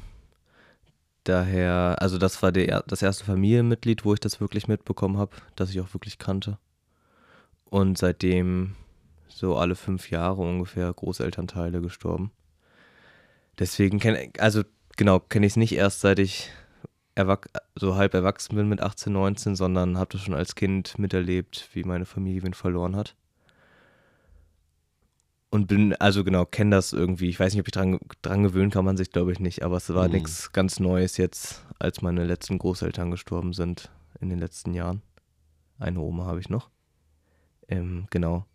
Daher, 1.24 1.98
also 2.00 2.18
das 2.18 2.42
war 2.42 2.52
der, 2.52 2.70
er- 2.70 2.84
das 2.88 3.02
erste 3.02 3.26
Familienmitglied, 3.26 4.06
wo 4.06 4.14
ich 4.14 4.20
das 4.20 4.40
wirklich 4.40 4.68
mitbekommen 4.68 5.18
habe, 5.18 5.36
das 5.56 5.70
ich 5.70 5.82
auch 5.82 5.94
wirklich 5.94 6.18
kannte. 6.18 6.58
Und 7.69 7.97
seitdem 7.97 8.75
so 9.27 9.58
alle 9.58 9.75
fünf 9.75 10.10
Jahre 10.10 10.41
ungefähr 10.41 10.91
Großelternteile 10.91 11.82
gestorben. 11.82 12.32
Deswegen 13.60 13.99
kenne 13.99 14.32
also 14.39 14.63
genau, 14.95 15.19
kenne 15.19 15.45
ich 15.45 15.53
es 15.53 15.58
nicht 15.58 15.73
erst 15.73 16.01
seit 16.01 16.19
ich 16.19 16.49
so 17.75 17.95
halb 17.95 18.13
erwachsen 18.13 18.56
bin 18.56 18.69
mit 18.69 18.80
18, 18.80 19.12
19, 19.12 19.56
sondern 19.56 19.97
habe 19.97 20.12
das 20.12 20.21
schon 20.21 20.36
als 20.36 20.53
Kind 20.53 20.99
miterlebt, 20.99 21.67
wie 21.73 21.84
meine 21.84 22.06
Familie 22.06 22.43
wen 22.43 22.53
verloren 22.53 22.95
hat. 22.95 23.15
Und 25.49 25.65
bin, 25.67 25.95
also 25.95 26.23
genau, 26.23 26.45
kenne 26.45 26.75
das 26.75 26.93
irgendwie. 26.93 27.30
Ich 27.30 27.39
weiß 27.39 27.53
nicht, 27.53 27.62
ob 27.62 27.67
ich 27.67 27.71
dran, 27.71 27.99
dran 28.21 28.43
gewöhnen 28.43 28.69
kann 28.69 28.86
man 28.86 28.97
sich, 28.97 29.12
glaube 29.12 29.32
ich, 29.32 29.39
nicht. 29.39 29.63
Aber 29.63 29.77
es 29.77 29.91
war 29.93 30.08
Mhm. 30.08 30.13
nichts 30.13 30.51
ganz 30.51 30.80
Neues 30.80 31.17
jetzt, 31.17 31.65
als 31.80 32.01
meine 32.01 32.25
letzten 32.25 32.60
Großeltern 32.60 33.10
gestorben 33.10 33.53
sind 33.53 33.89
in 34.19 34.30
den 34.30 34.38
letzten 34.39 34.73
Jahren. 34.73 35.01
Eine 35.80 36.01
Oma 36.01 36.25
habe 36.25 36.39
ich 36.39 36.49
noch. 36.49 36.69
Ähm, 37.67 38.08
genau. 38.10 38.45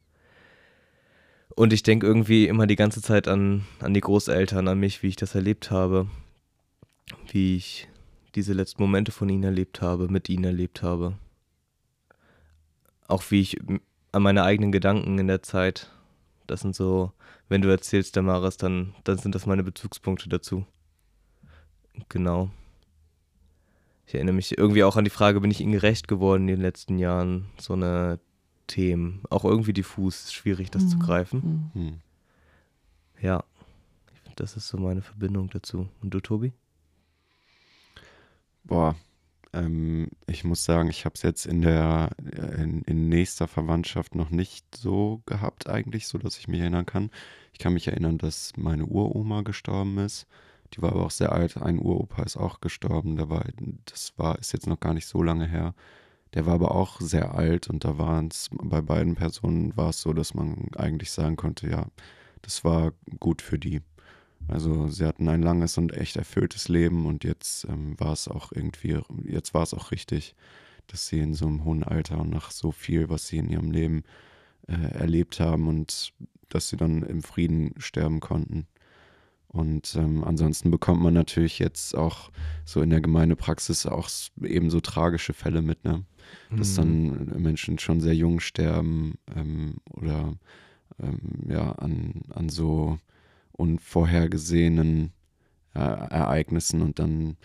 Und 1.54 1.72
ich 1.72 1.82
denke 1.82 2.06
irgendwie 2.06 2.46
immer 2.46 2.66
die 2.66 2.76
ganze 2.76 3.02
Zeit 3.02 3.28
an, 3.28 3.66
an 3.80 3.94
die 3.94 4.00
Großeltern, 4.00 4.68
an 4.68 4.78
mich, 4.78 5.02
wie 5.02 5.08
ich 5.08 5.16
das 5.16 5.34
erlebt 5.34 5.70
habe. 5.70 6.08
Wie 7.30 7.56
ich 7.56 7.88
diese 8.34 8.54
letzten 8.54 8.82
Momente 8.82 9.12
von 9.12 9.28
ihnen 9.28 9.44
erlebt 9.44 9.82
habe, 9.82 10.08
mit 10.08 10.28
ihnen 10.28 10.44
erlebt 10.44 10.82
habe. 10.82 11.18
Auch 13.06 13.22
wie 13.30 13.40
ich 13.40 13.58
an 14.12 14.22
meine 14.22 14.44
eigenen 14.44 14.72
Gedanken 14.72 15.18
in 15.18 15.26
der 15.26 15.42
Zeit. 15.42 15.90
Das 16.46 16.60
sind 16.60 16.74
so, 16.74 17.12
wenn 17.48 17.62
du 17.62 17.68
erzählst, 17.68 18.16
Damaris, 18.16 18.56
dann, 18.56 18.94
dann 19.04 19.18
sind 19.18 19.34
das 19.34 19.46
meine 19.46 19.62
Bezugspunkte 19.62 20.28
dazu. 20.28 20.64
Genau. 22.08 22.50
Ich 24.06 24.14
erinnere 24.14 24.34
mich 24.34 24.56
irgendwie 24.56 24.84
auch 24.84 24.96
an 24.96 25.04
die 25.04 25.10
Frage, 25.10 25.40
bin 25.40 25.50
ich 25.50 25.60
ihnen 25.60 25.72
gerecht 25.72 26.08
geworden 26.08 26.42
in 26.42 26.56
den 26.56 26.60
letzten 26.60 26.98
Jahren? 26.98 27.46
So 27.58 27.74
eine 27.74 28.18
Themen. 28.72 29.20
Auch 29.30 29.44
irgendwie 29.44 29.72
diffus, 29.74 30.24
ist 30.24 30.34
schwierig, 30.34 30.70
das 30.70 30.88
zu 30.88 30.96
Mhm. 30.96 31.00
greifen. 31.00 31.70
Mhm. 31.74 31.80
Hm. 31.88 32.00
Ja. 33.20 33.44
Ich 34.14 34.20
find, 34.20 34.40
Das 34.40 34.56
ist 34.56 34.68
so 34.68 34.78
meine 34.78 35.02
Verbindung 35.02 35.50
dazu. 35.50 35.88
Und 36.02 36.14
du, 36.14 36.20
Tobi? 36.20 36.52
Boah, 38.64 38.96
ähm, 39.52 40.08
ich 40.26 40.44
muss 40.44 40.64
sagen, 40.64 40.88
ich 40.88 41.04
habe 41.04 41.14
es 41.16 41.22
jetzt 41.22 41.46
in 41.46 41.60
der 41.62 42.10
in, 42.58 42.82
in, 42.82 43.08
nächster 43.08 43.48
Verwandtschaft 43.48 44.14
noch 44.14 44.30
nicht 44.30 44.64
so 44.74 45.22
gehabt 45.26 45.68
eigentlich, 45.68 46.06
so 46.06 46.18
dass 46.18 46.38
ich 46.38 46.48
mich 46.48 46.60
erinnern 46.60 46.86
kann. 46.86 47.10
Ich 47.52 47.58
kann 47.58 47.74
mich 47.74 47.88
erinnern, 47.88 48.18
dass 48.18 48.52
meine 48.56 48.86
Uroma 48.86 49.42
gestorben 49.42 49.98
ist. 49.98 50.26
Die 50.74 50.80
war 50.82 50.92
aber 50.92 51.04
auch 51.04 51.10
sehr 51.10 51.32
alt. 51.32 51.58
Ein 51.58 51.78
Uropa 51.78 52.22
ist 52.22 52.36
auch 52.38 52.60
gestorben. 52.60 53.16
Da 53.16 53.28
war, 53.28 53.44
das 53.84 54.14
war 54.16 54.38
ist 54.38 54.52
jetzt 54.52 54.66
noch 54.66 54.80
gar 54.80 54.94
nicht 54.94 55.06
so 55.06 55.22
lange 55.22 55.46
her. 55.46 55.74
Der 56.34 56.46
war 56.46 56.54
aber 56.54 56.74
auch 56.74 57.00
sehr 57.00 57.34
alt 57.34 57.68
und 57.68 57.84
da 57.84 57.98
waren 57.98 58.28
es 58.28 58.48
bei 58.52 58.80
beiden 58.80 59.14
Personen 59.14 59.76
war 59.76 59.90
es 59.90 60.00
so, 60.00 60.12
dass 60.12 60.34
man 60.34 60.68
eigentlich 60.76 61.10
sagen 61.10 61.36
konnte, 61.36 61.68
ja, 61.68 61.86
das 62.40 62.64
war 62.64 62.92
gut 63.20 63.42
für 63.42 63.58
die. 63.58 63.82
Also 64.48 64.88
sie 64.88 65.04
hatten 65.04 65.28
ein 65.28 65.42
langes 65.42 65.78
und 65.78 65.92
echt 65.96 66.16
erfülltes 66.16 66.68
Leben 66.68 67.06
und 67.06 67.22
jetzt 67.24 67.64
ähm, 67.64 67.98
war 67.98 68.12
es 68.12 68.28
auch 68.28 68.50
irgendwie, 68.52 68.98
jetzt 69.24 69.54
war 69.54 69.62
es 69.62 69.74
auch 69.74 69.92
richtig, 69.92 70.34
dass 70.88 71.06
sie 71.06 71.20
in 71.20 71.34
so 71.34 71.46
einem 71.46 71.64
hohen 71.64 71.84
Alter 71.84 72.18
und 72.18 72.30
nach 72.30 72.50
so 72.50 72.72
viel, 72.72 73.08
was 73.08 73.28
sie 73.28 73.38
in 73.38 73.48
ihrem 73.48 73.70
Leben 73.70 74.02
äh, 74.66 74.94
erlebt 74.94 75.38
haben 75.38 75.68
und 75.68 76.12
dass 76.48 76.68
sie 76.68 76.76
dann 76.76 77.02
im 77.02 77.22
Frieden 77.22 77.74
sterben 77.78 78.20
konnten. 78.20 78.66
Und 79.48 79.94
ähm, 79.96 80.24
ansonsten 80.24 80.70
bekommt 80.70 81.02
man 81.02 81.14
natürlich 81.14 81.58
jetzt 81.58 81.94
auch 81.94 82.30
so 82.64 82.80
in 82.80 82.90
der 82.90 83.02
Gemeindepraxis 83.02 83.86
auch 83.86 84.08
eben 84.42 84.70
so 84.70 84.80
tragische 84.80 85.34
Fälle 85.34 85.60
mit, 85.60 85.84
ne? 85.84 86.04
Dass 86.50 86.76
mhm. 86.76 87.26
dann 87.30 87.42
Menschen 87.42 87.78
schon 87.78 88.00
sehr 88.00 88.14
jung 88.14 88.40
sterben 88.40 89.14
ähm, 89.34 89.76
oder 89.90 90.34
ähm, 91.02 91.18
ja, 91.48 91.72
an, 91.72 92.22
an 92.30 92.48
so 92.48 92.98
unvorhergesehenen 93.52 95.12
äh, 95.74 95.78
Ereignissen 95.78 96.82
und 96.82 96.98
dann 96.98 97.36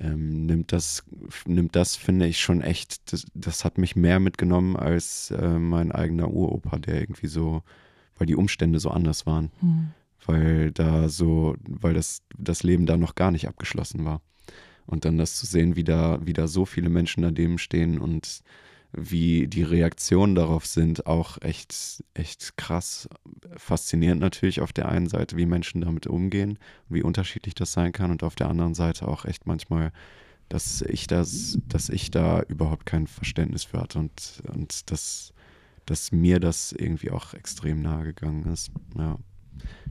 ähm, 0.00 0.46
nimmt 0.46 0.72
das, 0.72 1.04
nimmt 1.46 1.76
das, 1.76 1.96
finde 1.96 2.26
ich, 2.26 2.40
schon 2.40 2.60
echt, 2.60 3.12
das, 3.12 3.26
das 3.34 3.64
hat 3.64 3.78
mich 3.78 3.96
mehr 3.96 4.20
mitgenommen 4.20 4.76
als 4.76 5.30
äh, 5.30 5.58
mein 5.58 5.92
eigener 5.92 6.30
Uropa, 6.30 6.78
der 6.78 7.00
irgendwie 7.00 7.28
so, 7.28 7.62
weil 8.16 8.26
die 8.26 8.36
Umstände 8.36 8.80
so 8.80 8.90
anders 8.90 9.26
waren. 9.26 9.50
Mhm. 9.60 9.88
Weil 10.26 10.72
da 10.72 11.08
so, 11.08 11.54
weil 11.68 11.94
das, 11.94 12.22
das 12.36 12.62
Leben 12.62 12.86
da 12.86 12.96
noch 12.96 13.14
gar 13.14 13.30
nicht 13.30 13.46
abgeschlossen 13.46 14.04
war. 14.04 14.20
Und 14.86 15.04
dann 15.04 15.18
das 15.18 15.36
zu 15.36 15.46
sehen, 15.46 15.76
wie 15.76 15.84
da, 15.84 16.18
wie 16.24 16.32
da 16.32 16.46
so 16.46 16.64
viele 16.66 16.88
Menschen 16.88 17.22
daneben 17.22 17.58
stehen 17.58 17.98
und 17.98 18.42
wie 18.96 19.48
die 19.48 19.62
Reaktionen 19.62 20.34
darauf 20.34 20.66
sind, 20.66 21.06
auch 21.06 21.40
echt, 21.42 22.04
echt 22.14 22.56
krass. 22.56 23.08
Faszinierend 23.56 24.20
natürlich 24.20 24.60
auf 24.60 24.72
der 24.72 24.88
einen 24.88 25.08
Seite, 25.08 25.36
wie 25.36 25.46
Menschen 25.46 25.80
damit 25.80 26.06
umgehen, 26.06 26.58
wie 26.88 27.02
unterschiedlich 27.02 27.54
das 27.54 27.72
sein 27.72 27.92
kann 27.92 28.10
und 28.10 28.22
auf 28.22 28.36
der 28.36 28.48
anderen 28.48 28.74
Seite 28.74 29.08
auch 29.08 29.24
echt 29.24 29.46
manchmal, 29.46 29.92
dass 30.48 30.82
ich 30.82 31.06
das, 31.06 31.58
dass 31.66 31.88
ich 31.88 32.10
da 32.10 32.42
überhaupt 32.42 32.86
kein 32.86 33.06
Verständnis 33.06 33.64
für 33.64 33.80
hatte 33.80 33.98
und, 33.98 34.42
und 34.54 34.90
dass, 34.90 35.32
dass 35.86 36.12
mir 36.12 36.38
das 36.38 36.72
irgendwie 36.72 37.10
auch 37.10 37.34
extrem 37.34 37.82
nahe 37.82 38.04
gegangen 38.04 38.44
ist. 38.52 38.70
Ja. 38.96 39.18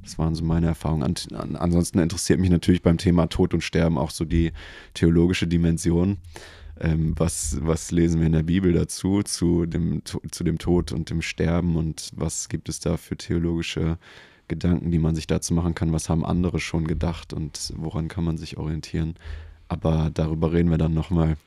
Das 0.02 0.20
waren 0.20 0.36
so 0.36 0.44
meine 0.44 0.68
Erfahrungen. 0.68 1.16
ansonsten 1.56 2.00
interessiert 2.00 2.40
mich 2.40 2.50
natürlich 2.50 2.82
beim 2.82 2.98
Thema 2.98 3.28
Tod 3.28 3.54
und 3.54 3.62
Sterben 3.62 3.98
auch 3.98 4.12
so 4.12 4.26
die 4.26 4.52
theologische 4.94 5.48
Dimension. 5.48 6.18
Ähm, 6.80 7.14
was, 7.18 7.58
was 7.62 7.92
lesen 7.92 8.20
wir 8.20 8.28
in 8.28 8.34
der 8.34 8.44
Bibel 8.44 8.74
dazu, 8.74 9.22
zu 9.24 9.66
dem, 9.66 10.02
zu 10.06 10.44
dem 10.44 10.58
Tod 10.58 10.92
und 10.92 11.10
dem 11.10 11.22
Sterben 11.22 11.76
und 11.76 12.10
was 12.16 12.50
gibt 12.50 12.68
es 12.68 12.80
da 12.80 12.98
für 12.98 13.16
theologische 13.16 13.98
Gedanken, 14.48 14.92
die 14.92 15.00
man 15.00 15.16
sich 15.16 15.28
dazu 15.28 15.54
machen 15.54 15.76
kann, 15.76 15.94
was 15.94 16.10
haben 16.10 16.26
andere 16.26 16.60
schon 16.60 16.86
gedacht 16.86 17.32
und 17.32 17.74
woran 17.78 18.08
kann 18.08 18.24
man 18.24 18.38
sich 18.38 18.58
orientieren. 18.58 19.16
Aber 19.68 20.12
darüber 20.14 20.52
reden 20.52 20.70
wir 20.70 20.78
dann 20.78 20.94
nochmal 20.94 21.38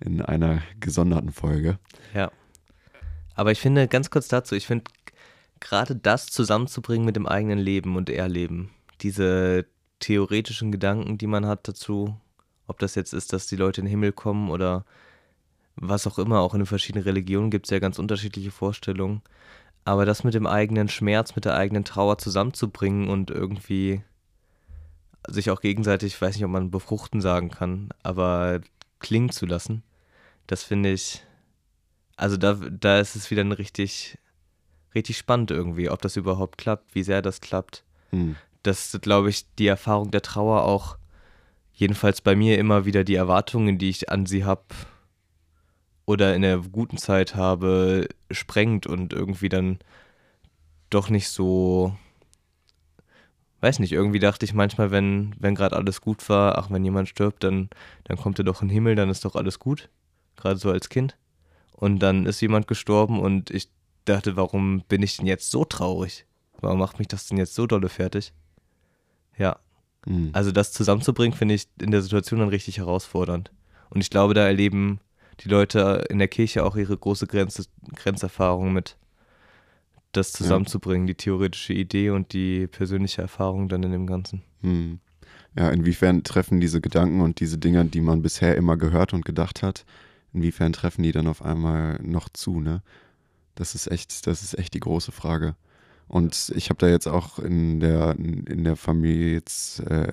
in 0.00 0.22
einer 0.22 0.62
gesonderten 0.80 1.32
Folge. 1.32 1.78
Ja. 2.14 2.30
Aber 3.34 3.52
ich 3.52 3.60
finde, 3.60 3.86
ganz 3.86 4.10
kurz 4.10 4.28
dazu, 4.28 4.54
ich 4.54 4.66
finde 4.66 4.84
gerade 5.66 5.96
das 5.96 6.26
zusammenzubringen 6.26 7.04
mit 7.04 7.16
dem 7.16 7.26
eigenen 7.26 7.58
Leben 7.58 7.96
und 7.96 8.08
Erleben, 8.08 8.70
diese 9.00 9.66
theoretischen 9.98 10.70
Gedanken, 10.70 11.18
die 11.18 11.26
man 11.26 11.44
hat 11.46 11.66
dazu, 11.66 12.16
ob 12.68 12.78
das 12.78 12.94
jetzt 12.94 13.12
ist, 13.12 13.32
dass 13.32 13.48
die 13.48 13.56
Leute 13.56 13.80
in 13.80 13.86
den 13.86 13.90
Himmel 13.90 14.12
kommen 14.12 14.50
oder 14.50 14.84
was 15.74 16.06
auch 16.06 16.18
immer, 16.18 16.40
auch 16.40 16.54
in 16.54 16.60
den 16.60 16.66
verschiedenen 16.66 17.02
Religionen 17.02 17.50
gibt 17.50 17.66
es 17.66 17.70
ja 17.70 17.80
ganz 17.80 17.98
unterschiedliche 17.98 18.52
Vorstellungen. 18.52 19.22
Aber 19.84 20.04
das 20.06 20.22
mit 20.22 20.34
dem 20.34 20.46
eigenen 20.46 20.88
Schmerz, 20.88 21.34
mit 21.34 21.44
der 21.44 21.56
eigenen 21.56 21.84
Trauer 21.84 22.18
zusammenzubringen 22.18 23.08
und 23.08 23.30
irgendwie 23.30 24.02
sich 25.26 25.50
auch 25.50 25.60
gegenseitig, 25.60 26.14
ich 26.14 26.22
weiß 26.22 26.36
nicht, 26.36 26.44
ob 26.44 26.50
man 26.50 26.70
befruchten 26.70 27.20
sagen 27.20 27.50
kann, 27.50 27.88
aber 28.04 28.60
klingen 29.00 29.30
zu 29.30 29.46
lassen, 29.46 29.82
das 30.46 30.62
finde 30.62 30.92
ich, 30.92 31.24
also 32.16 32.36
da, 32.36 32.54
da 32.54 33.00
ist 33.00 33.16
es 33.16 33.32
wieder 33.32 33.42
ein 33.42 33.52
richtig, 33.52 34.18
richtig 34.96 35.16
spannend 35.18 35.52
irgendwie, 35.52 35.88
ob 35.90 36.02
das 36.02 36.16
überhaupt 36.16 36.58
klappt, 36.58 36.94
wie 36.94 37.04
sehr 37.04 37.22
das 37.22 37.40
klappt. 37.40 37.84
Mhm. 38.10 38.34
Das, 38.64 38.98
glaube 39.00 39.30
ich, 39.30 39.46
die 39.54 39.68
Erfahrung 39.68 40.10
der 40.10 40.22
Trauer 40.22 40.64
auch 40.64 40.98
jedenfalls 41.72 42.20
bei 42.20 42.34
mir 42.34 42.58
immer 42.58 42.84
wieder 42.86 43.04
die 43.04 43.14
Erwartungen, 43.14 43.78
die 43.78 43.90
ich 43.90 44.10
an 44.10 44.26
sie 44.26 44.44
habe 44.44 44.64
oder 46.06 46.34
in 46.34 46.42
der 46.42 46.58
guten 46.58 46.96
Zeit 46.96 47.34
habe, 47.36 48.08
sprengt 48.30 48.86
und 48.86 49.12
irgendwie 49.12 49.48
dann 49.48 49.78
doch 50.88 51.10
nicht 51.10 51.28
so, 51.28 51.96
weiß 53.60 53.80
nicht, 53.80 53.92
irgendwie 53.92 54.20
dachte 54.20 54.44
ich 54.44 54.54
manchmal, 54.54 54.90
wenn, 54.90 55.34
wenn 55.38 55.54
gerade 55.54 55.76
alles 55.76 56.00
gut 56.00 56.28
war, 56.28 56.58
ach, 56.58 56.70
wenn 56.70 56.84
jemand 56.84 57.08
stirbt, 57.08 57.44
dann, 57.44 57.68
dann 58.04 58.16
kommt 58.16 58.38
er 58.38 58.44
doch 58.44 58.62
in 58.62 58.68
den 58.68 58.74
Himmel, 58.74 58.94
dann 58.94 59.10
ist 59.10 59.24
doch 59.24 59.36
alles 59.36 59.58
gut, 59.58 59.90
gerade 60.36 60.58
so 60.58 60.70
als 60.70 60.88
Kind. 60.88 61.16
Und 61.72 61.98
dann 61.98 62.24
ist 62.24 62.40
jemand 62.40 62.68
gestorben 62.68 63.20
und 63.20 63.50
ich 63.50 63.68
dachte, 64.06 64.36
warum 64.36 64.82
bin 64.88 65.02
ich 65.02 65.18
denn 65.18 65.26
jetzt 65.26 65.50
so 65.50 65.64
traurig? 65.64 66.24
Warum 66.60 66.78
macht 66.78 66.98
mich 66.98 67.08
das 67.08 67.26
denn 67.26 67.38
jetzt 67.38 67.54
so 67.54 67.66
dolle 67.66 67.88
fertig? 67.88 68.32
Ja, 69.36 69.58
Mhm. 70.06 70.30
Also 70.32 70.52
das 70.52 70.72
zusammenzubringen, 70.72 71.36
finde 71.36 71.54
ich 71.54 71.68
in 71.80 71.90
der 71.90 72.00
Situation 72.00 72.40
dann 72.40 72.48
richtig 72.48 72.78
herausfordernd. 72.78 73.50
Und 73.90 74.00
ich 74.00 74.10
glaube, 74.10 74.34
da 74.34 74.46
erleben 74.46 75.00
die 75.40 75.48
Leute 75.48 76.06
in 76.08 76.18
der 76.18 76.28
Kirche 76.28 76.64
auch 76.64 76.76
ihre 76.76 76.96
große 76.96 77.26
Grenze, 77.26 77.64
Grenzerfahrung 77.94 78.72
mit, 78.72 78.96
das 80.12 80.32
zusammenzubringen, 80.32 81.06
ja. 81.06 81.12
die 81.12 81.16
theoretische 81.16 81.74
Idee 81.74 82.10
und 82.10 82.32
die 82.32 82.66
persönliche 82.68 83.20
Erfahrung 83.20 83.68
dann 83.68 83.82
in 83.82 83.92
dem 83.92 84.06
Ganzen. 84.06 84.42
Mhm. 84.62 85.00
Ja, 85.58 85.70
inwiefern 85.70 86.22
treffen 86.22 86.60
diese 86.60 86.80
Gedanken 86.80 87.20
und 87.20 87.40
diese 87.40 87.58
Dinge, 87.58 87.84
die 87.84 88.00
man 88.00 88.22
bisher 88.22 88.56
immer 88.56 88.76
gehört 88.76 89.12
und 89.12 89.24
gedacht 89.24 89.62
hat, 89.62 89.84
inwiefern 90.32 90.72
treffen 90.72 91.02
die 91.02 91.12
dann 91.12 91.26
auf 91.26 91.42
einmal 91.42 91.98
noch 92.02 92.28
zu, 92.28 92.60
ne? 92.60 92.82
Das 93.56 93.74
ist 93.74 93.90
echt, 93.90 94.26
das 94.28 94.42
ist 94.44 94.56
echt 94.56 94.74
die 94.74 94.80
große 94.80 95.10
Frage. 95.10 95.56
Und 96.08 96.52
ich 96.54 96.68
habe 96.68 96.78
da 96.78 96.88
jetzt 96.88 97.08
auch 97.08 97.40
in 97.40 97.80
der, 97.80 98.14
in 98.16 98.62
der 98.62 98.76
Familie 98.76 99.32
jetzt, 99.32 99.80
äh, 99.80 100.06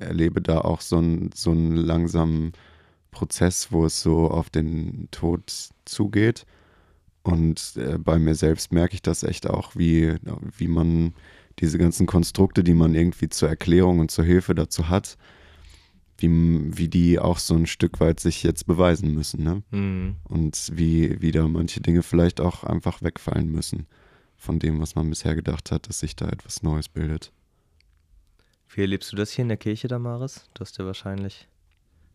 erlebe 0.00 0.42
da 0.42 0.62
auch 0.62 0.80
so, 0.80 0.98
ein, 0.98 1.30
so 1.34 1.52
einen 1.52 1.76
langsamen 1.76 2.52
Prozess, 3.12 3.70
wo 3.70 3.86
es 3.86 4.02
so 4.02 4.28
auf 4.28 4.50
den 4.50 5.08
Tod 5.12 5.70
zugeht. 5.84 6.46
Und 7.22 7.74
äh, 7.76 7.98
bei 7.98 8.18
mir 8.18 8.34
selbst 8.34 8.72
merke 8.72 8.94
ich 8.94 9.02
das 9.02 9.22
echt 9.22 9.46
auch, 9.48 9.76
wie, 9.76 10.16
wie 10.56 10.68
man 10.68 11.14
diese 11.60 11.78
ganzen 11.78 12.06
Konstrukte, 12.06 12.64
die 12.64 12.74
man 12.74 12.94
irgendwie 12.94 13.28
zur 13.28 13.48
Erklärung 13.48 14.00
und 14.00 14.10
zur 14.10 14.24
Hilfe 14.24 14.54
dazu 14.54 14.88
hat, 14.88 15.16
wie, 16.18 16.76
wie 16.76 16.88
die 16.88 17.18
auch 17.18 17.38
so 17.38 17.54
ein 17.54 17.66
Stück 17.66 18.00
weit 18.00 18.20
sich 18.20 18.42
jetzt 18.42 18.66
beweisen 18.66 19.14
müssen. 19.14 19.42
Ne? 19.42 19.62
Mhm. 19.70 20.16
Und 20.24 20.70
wie, 20.74 21.20
wie 21.22 21.30
da 21.30 21.46
manche 21.46 21.80
Dinge 21.80 22.02
vielleicht 22.02 22.40
auch 22.40 22.64
einfach 22.64 23.02
wegfallen 23.02 23.50
müssen 23.50 23.86
von 24.36 24.58
dem, 24.58 24.80
was 24.80 24.94
man 24.94 25.08
bisher 25.08 25.34
gedacht 25.34 25.70
hat, 25.70 25.88
dass 25.88 26.00
sich 26.00 26.16
da 26.16 26.28
etwas 26.28 26.62
Neues 26.62 26.88
bildet. 26.88 27.32
Wie 28.68 28.80
erlebst 28.82 29.12
du 29.12 29.16
das 29.16 29.30
hier 29.30 29.42
in 29.42 29.48
der 29.48 29.56
Kirche, 29.56 29.88
Damaris? 29.88 30.44
Du 30.54 30.60
hast 30.60 30.76
ja 30.78 30.84
wahrscheinlich 30.84 31.48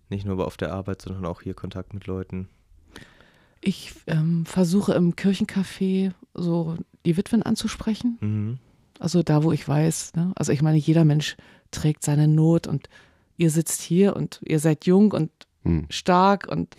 nicht 0.09 0.25
nur 0.25 0.45
auf 0.45 0.57
der 0.57 0.73
Arbeit, 0.73 1.01
sondern 1.01 1.25
auch 1.25 1.41
hier 1.41 1.53
Kontakt 1.53 1.93
mit 1.93 2.05
Leuten. 2.05 2.47
Ich 3.61 3.93
ähm, 4.07 4.45
versuche 4.45 4.93
im 4.93 5.15
Kirchencafé 5.15 6.11
so 6.33 6.77
die 7.05 7.17
Witwen 7.17 7.41
anzusprechen. 7.43 8.17
Mhm. 8.19 8.59
Also 8.99 9.23
da, 9.23 9.43
wo 9.43 9.51
ich 9.51 9.67
weiß. 9.67 10.13
Ne? 10.15 10.33
Also 10.35 10.51
ich 10.51 10.61
meine, 10.61 10.77
jeder 10.77 11.05
Mensch 11.05 11.35
trägt 11.71 12.03
seine 12.03 12.27
Not 12.27 12.67
und 12.67 12.89
ihr 13.37 13.49
sitzt 13.49 13.81
hier 13.81 14.15
und 14.15 14.39
ihr 14.43 14.59
seid 14.59 14.85
jung 14.85 15.11
und 15.11 15.31
mhm. 15.63 15.85
stark 15.89 16.47
und 16.47 16.75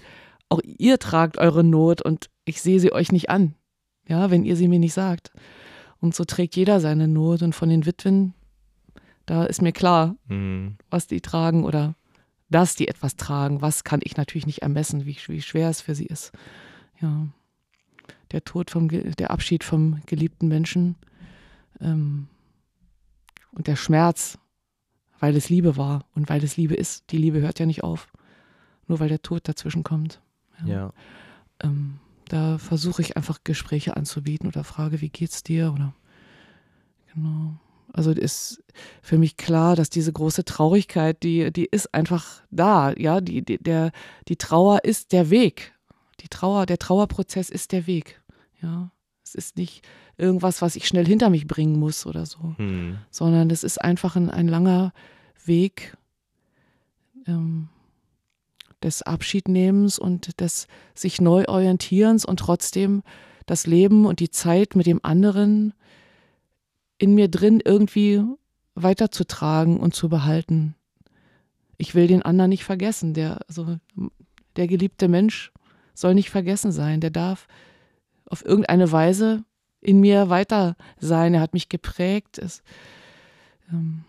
auch 0.48 0.60
ihr 0.62 0.98
tragt 0.98 1.38
eure 1.38 1.64
Not 1.64 2.02
und 2.02 2.30
ich 2.44 2.60
sehe 2.60 2.80
sie 2.80 2.92
euch 2.92 3.12
nicht 3.12 3.30
an 3.30 3.54
ja, 4.08 4.30
wenn 4.30 4.44
ihr 4.44 4.56
sie 4.56 4.68
mir 4.68 4.78
nicht 4.78 4.94
sagt. 4.94 5.32
Und 6.00 6.14
so 6.14 6.24
trägt 6.24 6.56
jeder 6.56 6.80
seine 6.80 7.08
Not 7.08 7.42
und 7.42 7.54
von 7.54 7.68
den 7.68 7.86
Witwen, 7.86 8.34
da 9.26 9.44
ist 9.44 9.62
mir 9.62 9.72
klar, 9.72 10.16
mhm. 10.28 10.76
was 10.90 11.06
die 11.06 11.20
tragen 11.20 11.64
oder 11.64 11.94
dass 12.50 12.76
die 12.76 12.88
etwas 12.88 13.16
tragen. 13.16 13.62
Was 13.62 13.84
kann 13.84 14.00
ich 14.02 14.16
natürlich 14.16 14.46
nicht 14.46 14.62
ermessen, 14.62 15.06
wie, 15.06 15.16
wie 15.28 15.42
schwer 15.42 15.70
es 15.70 15.80
für 15.80 15.94
sie 15.94 16.06
ist. 16.06 16.32
Ja, 17.00 17.26
der 18.32 18.44
Tod 18.44 18.70
vom, 18.70 18.88
der 18.88 19.30
Abschied 19.30 19.64
vom 19.64 20.00
geliebten 20.06 20.48
Menschen 20.48 20.96
ähm, 21.80 22.28
und 23.52 23.66
der 23.66 23.76
Schmerz, 23.76 24.38
weil 25.24 25.36
es 25.36 25.48
Liebe 25.48 25.78
war 25.78 26.04
und 26.14 26.28
weil 26.28 26.44
es 26.44 26.58
Liebe 26.58 26.74
ist. 26.74 27.10
Die 27.10 27.16
Liebe 27.16 27.40
hört 27.40 27.58
ja 27.58 27.64
nicht 27.64 27.82
auf. 27.82 28.08
nur 28.86 29.00
weil 29.00 29.08
der 29.08 29.22
Tod 29.22 29.48
dazwischen 29.48 29.82
kommt. 29.82 30.20
Ja. 30.66 30.66
ja. 30.66 30.92
Ähm, 31.62 31.98
da 32.28 32.58
versuche 32.58 33.00
ich 33.00 33.16
einfach 33.16 33.38
Gespräche 33.42 33.96
anzubieten 33.96 34.46
oder 34.48 34.64
frage, 34.64 35.00
wie 35.00 35.08
geht's 35.08 35.42
dir? 35.42 35.72
Oder 35.72 35.94
genau. 37.14 37.54
Also 37.90 38.10
ist 38.10 38.62
für 39.00 39.16
mich 39.16 39.38
klar, 39.38 39.76
dass 39.76 39.88
diese 39.88 40.12
große 40.12 40.44
Traurigkeit, 40.44 41.22
die, 41.22 41.50
die 41.50 41.64
ist 41.64 41.94
einfach 41.94 42.42
da, 42.50 42.92
ja, 42.92 43.22
die, 43.22 43.42
die, 43.42 43.56
der, 43.56 43.92
die 44.28 44.36
Trauer 44.36 44.84
ist 44.84 45.12
der 45.12 45.30
Weg. 45.30 45.72
Die 46.20 46.28
Trauer, 46.28 46.66
der 46.66 46.78
Trauerprozess 46.78 47.48
ist 47.48 47.72
der 47.72 47.86
Weg. 47.86 48.20
Ja. 48.60 48.90
Ist 49.34 49.56
nicht 49.56 49.86
irgendwas, 50.16 50.62
was 50.62 50.76
ich 50.76 50.86
schnell 50.86 51.06
hinter 51.06 51.30
mich 51.30 51.46
bringen 51.46 51.78
muss 51.78 52.06
oder 52.06 52.26
so, 52.26 52.54
hm. 52.56 52.98
sondern 53.10 53.50
es 53.50 53.64
ist 53.64 53.78
einfach 53.78 54.16
ein, 54.16 54.30
ein 54.30 54.48
langer 54.48 54.92
Weg 55.44 55.96
ähm, 57.26 57.68
des 58.82 59.02
Abschiednehmens 59.02 59.98
und 59.98 60.40
des 60.40 60.68
sich 60.94 61.20
neu 61.20 61.46
orientierens 61.46 62.24
und 62.24 62.38
trotzdem 62.38 63.02
das 63.46 63.66
Leben 63.66 64.06
und 64.06 64.20
die 64.20 64.30
Zeit 64.30 64.76
mit 64.76 64.86
dem 64.86 65.00
anderen 65.02 65.74
in 66.98 67.14
mir 67.14 67.28
drin 67.28 67.60
irgendwie 67.64 68.22
weiterzutragen 68.74 69.78
und 69.78 69.94
zu 69.94 70.08
behalten. 70.08 70.74
Ich 71.76 71.94
will 71.94 72.06
den 72.06 72.22
anderen 72.22 72.50
nicht 72.50 72.64
vergessen. 72.64 73.14
Der, 73.14 73.40
also, 73.48 73.76
der 74.56 74.66
geliebte 74.68 75.08
Mensch 75.08 75.52
soll 75.94 76.14
nicht 76.14 76.30
vergessen 76.30 76.72
sein. 76.72 77.00
Der 77.00 77.10
darf 77.10 77.46
auf 78.26 78.44
irgendeine 78.44 78.90
Weise 78.90 79.44
in 79.80 80.00
mir 80.00 80.30
weiter 80.30 80.76
sein. 80.98 81.34
Er 81.34 81.40
hat 81.40 81.52
mich 81.52 81.68
geprägt. 81.68 82.38
Es, 82.38 82.62
ähm, 83.70 84.04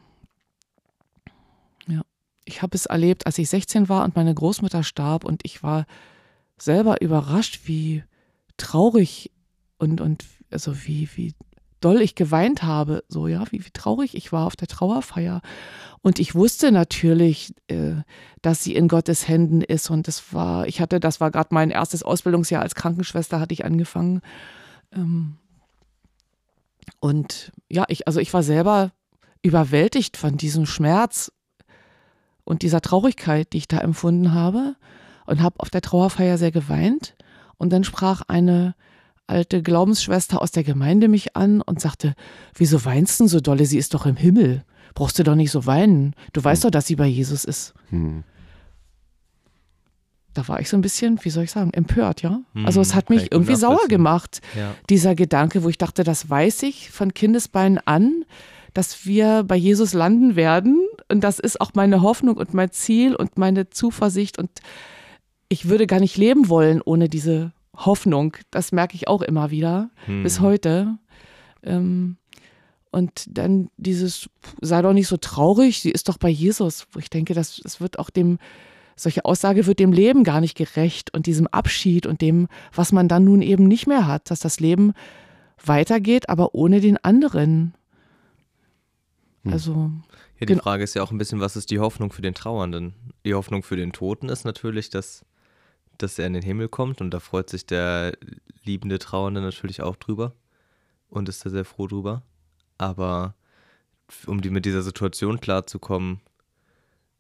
ja. 1.88 2.02
Ich 2.46 2.62
habe 2.62 2.76
es 2.76 2.86
erlebt, 2.86 3.26
als 3.26 3.38
ich 3.38 3.50
16 3.50 3.90
war 3.90 4.04
und 4.04 4.16
meine 4.16 4.34
Großmutter 4.34 4.84
starb 4.84 5.26
und 5.26 5.42
ich 5.44 5.64
war 5.64 5.86
selber 6.58 7.02
überrascht, 7.02 7.62
wie 7.66 8.04
traurig 8.58 9.32
und, 9.78 10.00
und 10.00 10.26
also 10.50 10.86
wie, 10.86 11.10
wie 11.16 11.34
doll 11.82 12.02
ich 12.02 12.16
geweint 12.16 12.64
habe, 12.64 13.04
so 13.08 13.28
ja, 13.28 13.44
wie, 13.52 13.66
wie 13.66 13.72
traurig 13.72 14.16
ich 14.16 14.32
war 14.32 14.46
auf 14.46 14.56
der 14.56 14.68
Trauerfeier. 14.68 15.42
Und 16.02 16.20
ich 16.20 16.36
wusste 16.36 16.72
natürlich, 16.72 17.54
äh, 17.68 17.96
dass 18.42 18.64
sie 18.64 18.76
in 18.76 18.88
Gottes 18.88 19.28
Händen 19.28 19.62
ist. 19.62 19.90
Und 19.90 20.08
das 20.08 20.34
war, 20.34 20.68
ich 20.68 20.82
hatte, 20.82 21.00
das 21.00 21.20
war 21.20 21.32
gerade 21.32 21.50
mein 21.52 21.72
erstes 21.72 22.04
Ausbildungsjahr 22.04 22.62
als 22.62 22.76
Krankenschwester, 22.76 23.40
hatte 23.40 23.54
ich 23.54 23.66
angefangen. 23.66 24.22
Ähm, 24.92 25.38
und 27.00 27.52
ja, 27.70 27.86
ich, 27.88 28.08
also 28.08 28.20
ich 28.20 28.34
war 28.34 28.44
selber 28.44 28.92
überwältigt 29.42 30.18
von 30.18 30.38
diesem 30.38 30.66
Schmerz 30.66 31.32
und 32.44 32.62
dieser 32.62 32.82
Traurigkeit, 32.82 33.54
die 33.54 33.58
ich 33.58 33.68
da 33.68 33.80
empfunden 33.80 34.34
habe. 34.34 34.76
Und 35.26 35.42
habe 35.42 35.60
auf 35.60 35.72
der 35.72 35.82
Trauerfeier 35.82 36.38
sehr 36.38 36.52
geweint. 36.52 37.16
Und 37.58 37.74
dann 37.74 37.84
sprach 37.84 38.22
eine 38.28 38.76
alte 39.28 39.62
Glaubensschwester 39.62 40.42
aus 40.42 40.52
der 40.52 40.64
Gemeinde 40.64 41.08
mich 41.08 41.36
an 41.36 41.62
und 41.62 41.80
sagte, 41.82 42.16
wieso 42.56 42.86
weinst 42.86 43.20
du 43.20 43.28
so 43.28 43.40
dolle? 43.40 43.66
Sie 43.66 43.78
ist 43.78 43.94
doch 43.94 44.06
im 44.06 44.16
Himmel. 44.16 44.64
Brauchst 44.94 45.20
du 45.20 45.24
doch 45.24 45.36
nicht 45.36 45.52
so 45.52 45.66
weinen. 45.66 46.14
Du 46.34 46.44
weißt 46.44 46.64
hm. 46.64 46.68
doch, 46.68 46.72
dass 46.72 46.88
sie 46.88 46.96
bei 46.96 47.08
Jesus 47.08 47.44
ist. 47.44 47.74
Hm. 47.90 48.24
Da 50.34 50.48
war 50.48 50.60
ich 50.60 50.70
so 50.70 50.78
ein 50.78 50.82
bisschen, 50.82 51.20
wie 51.24 51.30
soll 51.30 51.46
ich 51.46 51.52
sagen, 51.52 51.72
empört, 51.74 52.22
ja. 52.22 52.42
Hm, 52.54 52.66
also 52.66 52.82
es 52.82 52.94
hat 52.94 53.10
mich 53.10 53.32
irgendwie 53.32 53.56
sauer 53.56 53.88
gemacht, 53.88 54.42
ja. 54.56 54.76
dieser 54.90 55.16
Gedanke, 55.16 55.64
wo 55.64 55.70
ich 55.70 55.78
dachte, 55.78 56.04
das 56.04 56.30
weiß 56.30 56.64
ich 56.64 56.92
von 56.92 57.14
Kindesbeinen 57.14 57.80
an, 57.86 58.26
dass 58.74 59.06
wir 59.06 59.44
bei 59.44 59.56
Jesus 59.56 59.94
landen 59.94 60.36
werden. 60.36 60.86
Und 61.10 61.24
das 61.24 61.40
ist 61.40 61.62
auch 61.62 61.72
meine 61.74 62.02
Hoffnung 62.02 62.36
und 62.36 62.54
mein 62.54 62.72
Ziel 62.72 63.16
und 63.16 63.38
meine 63.38 63.70
Zuversicht. 63.70 64.38
Und 64.38 64.50
ich 65.48 65.70
würde 65.70 65.88
gar 65.88 66.02
nicht 66.02 66.18
leben 66.18 66.50
wollen 66.50 66.82
ohne 66.84 67.08
diese 67.08 67.54
Hoffnung. 67.78 68.38
Das 68.52 68.72
merke 68.72 68.96
ich 68.96 69.08
auch 69.08 69.22
immer 69.22 69.52
wieder 69.52 69.90
hm. 70.06 70.24
bis 70.24 70.40
heute. 70.40 70.98
Ähm, 71.64 72.18
und 72.92 73.26
dann 73.28 73.70
dieses, 73.76 74.30
sei 74.62 74.82
doch 74.82 74.94
nicht 74.94 75.08
so 75.08 75.18
traurig, 75.18 75.82
sie 75.82 75.92
ist 75.92 76.08
doch 76.08 76.18
bei 76.18 76.30
Jesus, 76.30 76.88
wo 76.94 77.00
ich 77.00 77.10
denke, 77.10 77.34
das, 77.34 77.60
das 77.62 77.82
wird 77.82 78.00
auch 78.00 78.10
dem, 78.10 78.40
solche 78.96 79.26
Aussage 79.26 79.66
wird 79.66 79.80
dem 79.80 79.92
Leben 79.92 80.24
gar 80.24 80.40
nicht 80.40 80.56
gerecht 80.56 81.14
und 81.14 81.26
diesem 81.26 81.48
Abschied 81.48 82.06
und 82.06 82.22
dem, 82.22 82.48
was 82.74 82.94
man 82.94 83.10
dann 83.10 83.26
nun 83.26 83.42
eben 83.42 83.68
nicht 83.68 83.86
mehr 83.86 84.08
hat, 84.08 84.32
dass 84.32 84.40
das 84.40 84.62
Leben 84.62 84.94
weitergeht, 85.66 86.30
aber 86.30 86.56
ohne 86.56 86.80
den 86.80 86.98
anderen. 87.04 87.74
Hm. 89.44 89.52
Also. 89.52 89.92
Ja, 90.40 90.46
die 90.46 90.56
Frage 90.56 90.84
ist 90.84 90.96
ja 90.96 91.04
auch 91.04 91.12
ein 91.12 91.18
bisschen, 91.18 91.40
was 91.42 91.56
ist 91.56 91.72
die 91.72 91.80
Hoffnung 91.80 92.14
für 92.14 92.22
den 92.22 92.34
Trauernden? 92.34 92.94
Die 93.26 93.34
Hoffnung 93.34 93.64
für 93.64 93.76
den 93.76 93.92
Toten 93.92 94.30
ist 94.30 94.46
natürlich, 94.46 94.90
dass 94.90 95.26
dass 95.98 96.20
er 96.20 96.28
in 96.28 96.34
den 96.34 96.44
Himmel 96.44 96.70
kommt 96.70 97.02
und 97.02 97.12
da 97.12 97.20
freut 97.20 97.50
sich 97.50 97.66
der 97.66 98.18
liebende 98.64 99.00
Trauernde 99.00 99.42
natürlich 99.42 99.82
auch 99.82 99.96
drüber 99.96 100.34
und 101.10 101.30
ist 101.30 101.46
da 101.46 101.50
sehr 101.50 101.66
froh 101.66 101.88
drüber. 101.88 102.24
Aber 102.78 103.36
um 104.28 104.42
die 104.42 104.50
mit 104.50 104.66
dieser 104.66 104.82
Situation 104.82 105.40
klarzukommen, 105.40 106.20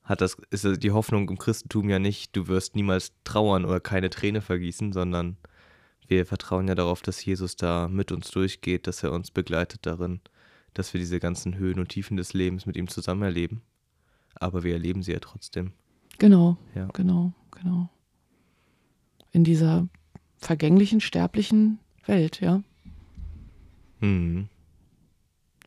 hat 0.04 0.22
das, 0.22 0.38
ist 0.52 0.84
die 0.84 0.92
Hoffnung 0.92 1.30
im 1.30 1.38
Christentum 1.38 1.90
ja 1.90 1.98
nicht, 1.98 2.36
du 2.36 2.48
wirst 2.48 2.76
niemals 2.76 3.14
trauern 3.24 3.66
oder 3.66 3.80
keine 3.80 4.10
Träne 4.10 4.42
vergießen, 4.42 4.94
sondern 4.94 5.38
wir 6.08 6.26
vertrauen 6.28 6.68
ja 6.68 6.76
darauf, 6.76 7.02
dass 7.02 7.26
Jesus 7.26 7.56
da 7.56 7.88
mit 7.88 8.12
uns 8.12 8.30
durchgeht, 8.30 8.86
dass 8.86 9.02
er 9.02 9.12
uns 9.12 9.32
begleitet 9.32 9.86
darin, 9.88 10.22
dass 10.76 10.94
wir 10.94 11.00
diese 11.00 11.20
ganzen 11.20 11.56
Höhen 11.56 11.80
und 11.80 11.90
Tiefen 11.90 12.18
des 12.18 12.34
Lebens 12.34 12.68
mit 12.68 12.76
ihm 12.78 12.88
zusammen 12.88 13.24
erleben. 13.24 13.62
Aber 14.36 14.64
wir 14.64 14.74
erleben 14.74 15.02
sie 15.02 15.14
ja 15.14 15.20
trotzdem. 15.20 15.72
Genau, 16.20 16.58
ja. 16.76 16.88
genau, 16.94 17.34
genau 17.52 17.90
in 19.36 19.44
dieser 19.44 19.88
vergänglichen, 20.38 21.02
sterblichen 21.02 21.80
Welt, 22.06 22.40
ja. 22.40 22.64
Mhm. 24.00 24.48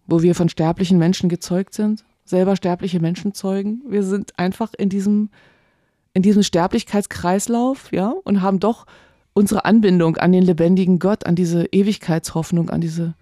Wo 0.07 0.23
wir 0.23 0.35
von 0.35 0.49
sterblichen 0.49 0.97
Menschen 0.97 1.29
gezeugt 1.29 1.75
sind, 1.75 2.05
selber 2.25 2.57
sterbliche 2.57 2.99
Menschen 2.99 3.35
zeugen. 3.35 3.83
Wir 3.87 4.03
sind 4.03 4.39
einfach 4.39 4.73
in 4.73 4.89
diesem, 4.89 5.29
in 6.15 6.23
diesem 6.23 6.43
Sterblichkeitskreislauf, 6.43 7.93
ja, 7.93 8.15
und 8.25 8.41
haben 8.41 8.59
doch 8.59 8.87
unsere 9.35 9.67
Anbindung 9.67 10.17
an 10.17 10.33
den 10.33 10.45
lebendigen 10.45 10.99
Gott, 10.99 11.27
an 11.27 11.35
diese 11.35 11.67
Ewigkeitshoffnung, 11.67 12.71
an 12.71 12.81
diese, 12.81 13.15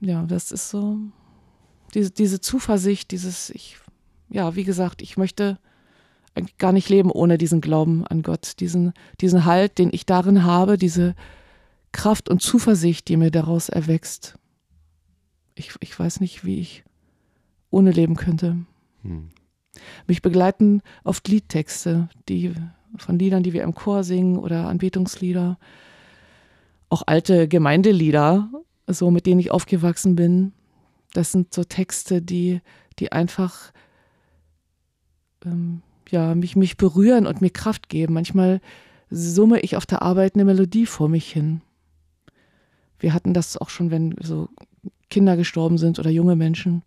ja, 0.00 0.24
das 0.24 0.50
ist 0.50 0.70
so, 0.70 0.98
diese, 1.94 2.10
diese 2.10 2.40
Zuversicht, 2.40 3.12
dieses, 3.12 3.50
ich, 3.50 3.76
ja, 4.28 4.56
wie 4.56 4.64
gesagt, 4.64 5.02
ich 5.02 5.16
möchte 5.16 5.58
gar 6.58 6.72
nicht 6.72 6.88
leben 6.88 7.10
ohne 7.10 7.38
diesen 7.38 7.60
Glauben 7.60 8.06
an 8.06 8.22
Gott, 8.22 8.60
diesen, 8.60 8.92
diesen 9.20 9.44
Halt, 9.44 9.78
den 9.78 9.90
ich 9.92 10.06
darin 10.06 10.44
habe, 10.44 10.78
diese 10.78 11.14
Kraft 11.92 12.28
und 12.28 12.42
Zuversicht, 12.42 13.08
die 13.08 13.16
mir 13.16 13.30
daraus 13.30 13.68
erwächst. 13.68 14.38
Ich, 15.54 15.74
ich 15.80 15.98
weiß 15.98 16.20
nicht, 16.20 16.44
wie 16.44 16.60
ich 16.60 16.84
ohne 17.70 17.90
leben 17.90 18.16
könnte. 18.16 18.56
Hm. 19.02 19.30
Mich 20.06 20.22
begleiten 20.22 20.82
oft 21.04 21.28
Liedtexte, 21.28 22.08
die 22.28 22.54
von 22.96 23.18
Liedern, 23.18 23.42
die 23.42 23.52
wir 23.52 23.62
im 23.62 23.74
Chor 23.74 24.04
singen 24.04 24.38
oder 24.38 24.68
Anbetungslieder, 24.68 25.58
auch 26.88 27.02
alte 27.06 27.48
Gemeindelieder, 27.48 28.50
so 28.86 29.10
mit 29.10 29.26
denen 29.26 29.40
ich 29.40 29.50
aufgewachsen 29.50 30.16
bin. 30.16 30.52
Das 31.12 31.32
sind 31.32 31.54
so 31.54 31.64
Texte, 31.64 32.22
die, 32.22 32.60
die 32.98 33.12
einfach 33.12 33.72
ähm, 35.44 35.82
ja, 36.10 36.34
mich, 36.34 36.56
mich 36.56 36.76
berühren 36.76 37.26
und 37.26 37.40
mir 37.40 37.50
Kraft 37.50 37.88
geben. 37.88 38.14
Manchmal 38.14 38.60
summe 39.10 39.60
ich 39.60 39.76
auf 39.76 39.86
der 39.86 40.02
Arbeit 40.02 40.34
eine 40.34 40.44
Melodie 40.44 40.86
vor 40.86 41.08
mich 41.08 41.30
hin. 41.30 41.60
Wir 42.98 43.14
hatten 43.14 43.34
das 43.34 43.56
auch 43.56 43.68
schon, 43.68 43.90
wenn 43.90 44.16
so 44.20 44.48
Kinder 45.10 45.36
gestorben 45.36 45.78
sind 45.78 45.98
oder 45.98 46.10
junge 46.10 46.36
Menschen. 46.36 46.82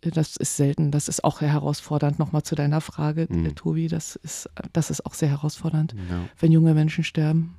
Das 0.00 0.36
ist 0.36 0.56
selten. 0.56 0.90
Das 0.90 1.08
ist 1.08 1.24
auch 1.24 1.40
herausfordernd. 1.40 2.18
Nochmal 2.18 2.42
zu 2.42 2.54
deiner 2.54 2.80
Frage, 2.80 3.26
mhm. 3.28 3.54
Tobi. 3.54 3.88
Das 3.88 4.16
ist, 4.16 4.48
das 4.72 4.90
ist 4.90 5.04
auch 5.04 5.14
sehr 5.14 5.28
herausfordernd, 5.28 5.94
ja. 6.08 6.20
wenn 6.38 6.52
junge 6.52 6.74
Menschen 6.74 7.04
sterben. 7.04 7.56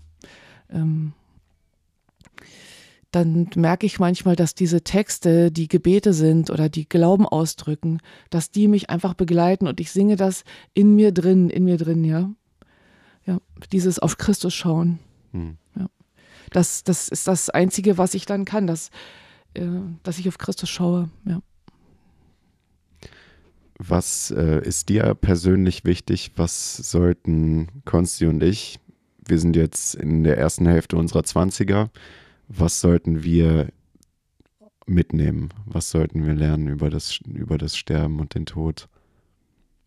Ähm, 0.71 1.13
dann 3.11 3.49
merke 3.55 3.85
ich 3.85 3.99
manchmal, 3.99 4.35
dass 4.35 4.53
diese 4.53 4.83
Texte, 4.83 5.51
die 5.51 5.67
Gebete 5.67 6.13
sind 6.13 6.49
oder 6.49 6.69
die 6.69 6.87
Glauben 6.87 7.25
ausdrücken, 7.25 7.99
dass 8.29 8.51
die 8.51 8.67
mich 8.67 8.89
einfach 8.89 9.15
begleiten 9.15 9.67
und 9.67 9.79
ich 9.79 9.91
singe 9.91 10.15
das 10.15 10.43
in 10.73 10.95
mir 10.95 11.11
drin, 11.11 11.49
in 11.49 11.63
mir 11.63 11.77
drin, 11.77 12.03
ja. 12.03 12.29
Ja, 13.25 13.39
dieses 13.71 13.99
auf 13.99 14.17
Christus 14.17 14.53
schauen. 14.53 14.99
Hm. 15.31 15.57
Ja. 15.75 15.87
Das, 16.51 16.83
das 16.83 17.09
ist 17.09 17.27
das 17.27 17.49
Einzige, 17.49 17.97
was 17.97 18.13
ich 18.13 18.25
dann 18.25 18.45
kann, 18.45 18.67
dass, 18.67 18.89
äh, 19.53 19.67
dass 20.03 20.19
ich 20.19 20.27
auf 20.27 20.37
Christus 20.37 20.69
schaue, 20.69 21.09
ja. 21.25 21.41
Was 23.81 24.31
äh, 24.31 24.61
ist 24.61 24.89
dir 24.89 25.15
persönlich 25.15 25.85
wichtig? 25.85 26.33
Was 26.35 26.75
sollten 26.75 27.69
Konsti 27.85 28.25
und 28.25 28.43
ich, 28.43 28.79
wir 29.25 29.39
sind 29.39 29.55
jetzt 29.55 29.95
in 29.95 30.25
der 30.25 30.37
ersten 30.37 30.65
Hälfte 30.67 30.97
unserer 30.97 31.21
20er, 31.21 31.89
was 32.49 32.81
sollten 32.81 33.23
wir 33.23 33.71
mitnehmen? 34.87 35.49
Was 35.65 35.91
sollten 35.91 36.25
wir 36.25 36.33
lernen 36.33 36.67
über 36.67 36.89
das, 36.89 37.19
über 37.27 37.57
das 37.57 37.77
Sterben 37.77 38.19
und 38.19 38.33
den 38.33 38.47
Tod 38.47 38.89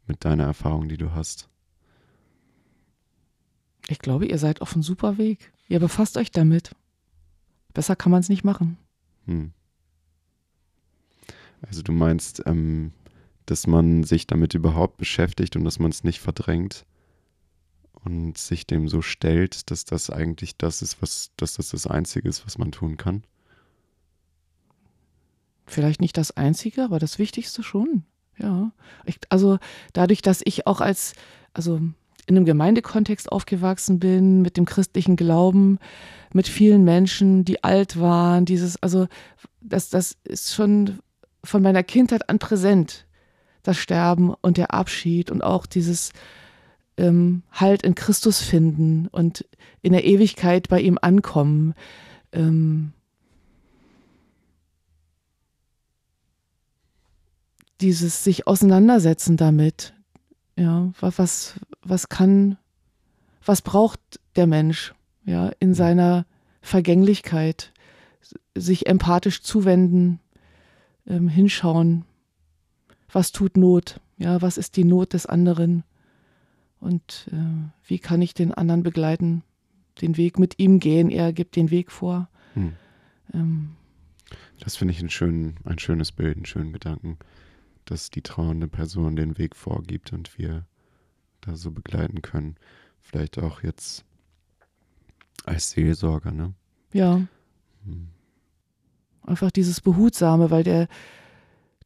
mit 0.07 0.25
deiner 0.25 0.45
Erfahrung, 0.45 0.89
die 0.89 0.97
du 0.97 1.13
hast? 1.13 1.49
Ich 3.89 3.99
glaube, 3.99 4.27
ihr 4.27 4.39
seid 4.39 4.63
auf 4.63 4.75
einem 4.75 4.85
super 4.85 5.19
Weg. 5.19 5.53
Ihr 5.69 5.81
befasst 5.81 6.17
euch 6.17 6.31
damit. 6.31 6.75
Besser 7.75 7.97
kann 7.97 8.13
man 8.13 8.21
es 8.21 8.29
nicht 8.29 8.45
machen. 8.45 8.79
Hm. 9.27 9.53
Also 11.63 11.83
du 11.83 11.91
meinst, 11.91 12.43
ähm, 12.47 12.93
dass 13.47 13.67
man 13.67 14.05
sich 14.05 14.29
damit 14.29 14.55
überhaupt 14.55 14.99
beschäftigt 14.99 15.57
und 15.57 15.65
dass 15.65 15.81
man 15.81 15.91
es 15.91 16.05
nicht 16.05 16.21
verdrängt 16.21 16.87
und 18.05 18.37
sich 18.39 18.67
dem 18.67 18.89
so 18.89 19.03
stellt, 19.03 19.71
dass 19.71 19.85
das 19.85 20.11
eigentlich 20.11 20.57
das 20.57 20.83
ist, 20.83 21.01
was, 21.03 21.31
dass 21.37 21.55
das 21.55 21.71
das 21.71 21.87
Einzige 21.87 22.29
ist, 22.29 22.45
was 22.45 22.59
man 22.59 22.73
tun 22.73 22.97
kann? 22.97 23.23
Vielleicht 25.67 26.01
nicht 26.01 26.17
das 26.17 26.37
Einzige, 26.37 26.85
aber 26.85 26.99
das 26.99 27.19
Wichtigste 27.19 27.63
schon. 27.63 28.05
Ja. 28.39 28.73
Ich, 29.05 29.19
also 29.29 29.59
dadurch, 29.93 30.23
dass 30.23 30.43
ich 30.45 30.67
auch 30.67 30.81
als, 30.81 31.15
also 31.55 31.77
in 32.27 32.37
einem 32.37 32.45
Gemeindekontext 32.45 33.31
aufgewachsen 33.31 33.99
bin, 33.99 34.43
mit 34.43 34.57
dem 34.57 34.65
christlichen 34.65 35.17
Glauben, 35.17 35.79
mit 36.33 36.49
vielen 36.49 36.85
Menschen, 36.85 37.45
die 37.45 37.63
alt 37.63 38.01
waren, 38.01 38.45
dieses, 38.45 38.83
also 38.83 39.07
das, 39.61 39.91
das 39.91 40.17
ist 40.25 40.55
schon 40.55 40.99
von 41.45 41.63
meiner 41.63 41.83
Kindheit 41.83 42.29
an 42.29 42.39
präsent, 42.39 43.07
das 43.63 43.77
Sterben 43.77 44.35
und 44.41 44.57
der 44.57 44.73
Abschied 44.73 45.31
und 45.31 45.43
auch 45.43 45.67
dieses 45.67 46.13
ähm, 46.97 47.43
Halt 47.51 47.83
in 47.83 47.95
Christus 47.95 48.41
finden 48.41 49.09
und 49.09 49.47
in 49.81 49.93
der 49.93 50.05
Ewigkeit 50.05 50.69
bei 50.69 50.81
ihm 50.81 50.99
ankommen. 51.01 51.75
Ähm, 52.33 52.93
dieses 57.81 58.25
sich 58.25 58.47
auseinandersetzen 58.47 59.37
damit. 59.37 59.93
Ja, 60.57 60.93
was, 61.01 61.55
was 61.83 62.09
kann, 62.09 62.57
was 63.45 63.63
braucht 63.63 64.01
der 64.37 64.47
Mensch, 64.47 64.95
ja, 65.25 65.51
in 65.59 65.75
seiner 65.75 66.27
Vergänglichkeit, 66.61 67.73
sich 68.55 68.87
empathisch 68.87 69.43
zuwenden, 69.43 70.21
ähm, 71.07 71.29
hinschauen, 71.29 72.05
was 73.11 73.33
tut 73.33 73.57
Not, 73.57 74.01
ja, 74.19 74.41
was 74.43 74.59
ist 74.59 74.77
die 74.77 74.85
Not 74.85 75.15
des 75.15 75.27
anderen 75.27 75.85
und 76.83 77.29
äh, 77.31 77.71
wie 77.87 78.01
kann 78.01 78.21
ich 78.23 78.35
den 78.35 78.53
anderen 78.53 78.83
begleiten, 78.83 79.45
den 80.01 80.17
Weg 80.17 80.41
mit 80.41 80.59
ihm 80.59 80.81
gehen, 80.81 81.11
er 81.11 81.33
gibt 81.33 81.55
den 81.55 81.71
Weg 81.71 81.93
vor. 81.93 82.29
Hm. 82.55 82.73
Ähm, 83.33 83.77
das 84.59 84.75
finde 84.75 84.93
ich 84.93 85.01
ein, 85.01 85.09
schön, 85.09 85.55
ein 85.65 85.79
schönes 85.79 86.11
Bild, 86.11 86.37
einen 86.37 86.45
schönen 86.45 86.73
Gedanken, 86.73 87.19
dass 87.85 88.11
die 88.11 88.23
trauernde 88.23 88.67
Person 88.67 89.15
den 89.15 89.39
Weg 89.39 89.55
vorgibt 89.55 90.13
und 90.13 90.37
wir 90.39 90.67
da 91.41 91.55
so 91.55 91.71
begleiten 91.71 92.21
können. 92.21 92.57
Vielleicht 93.01 93.39
auch 93.39 93.63
jetzt 93.63 94.05
als 95.45 95.71
Seelsorger, 95.71 96.33
ne? 96.33 96.53
Ja. 96.93 97.23
Hm. 97.85 98.09
Einfach 99.25 99.53
dieses 99.53 99.81
Behutsame, 99.81 100.51
weil 100.51 100.65
der, 100.65 100.89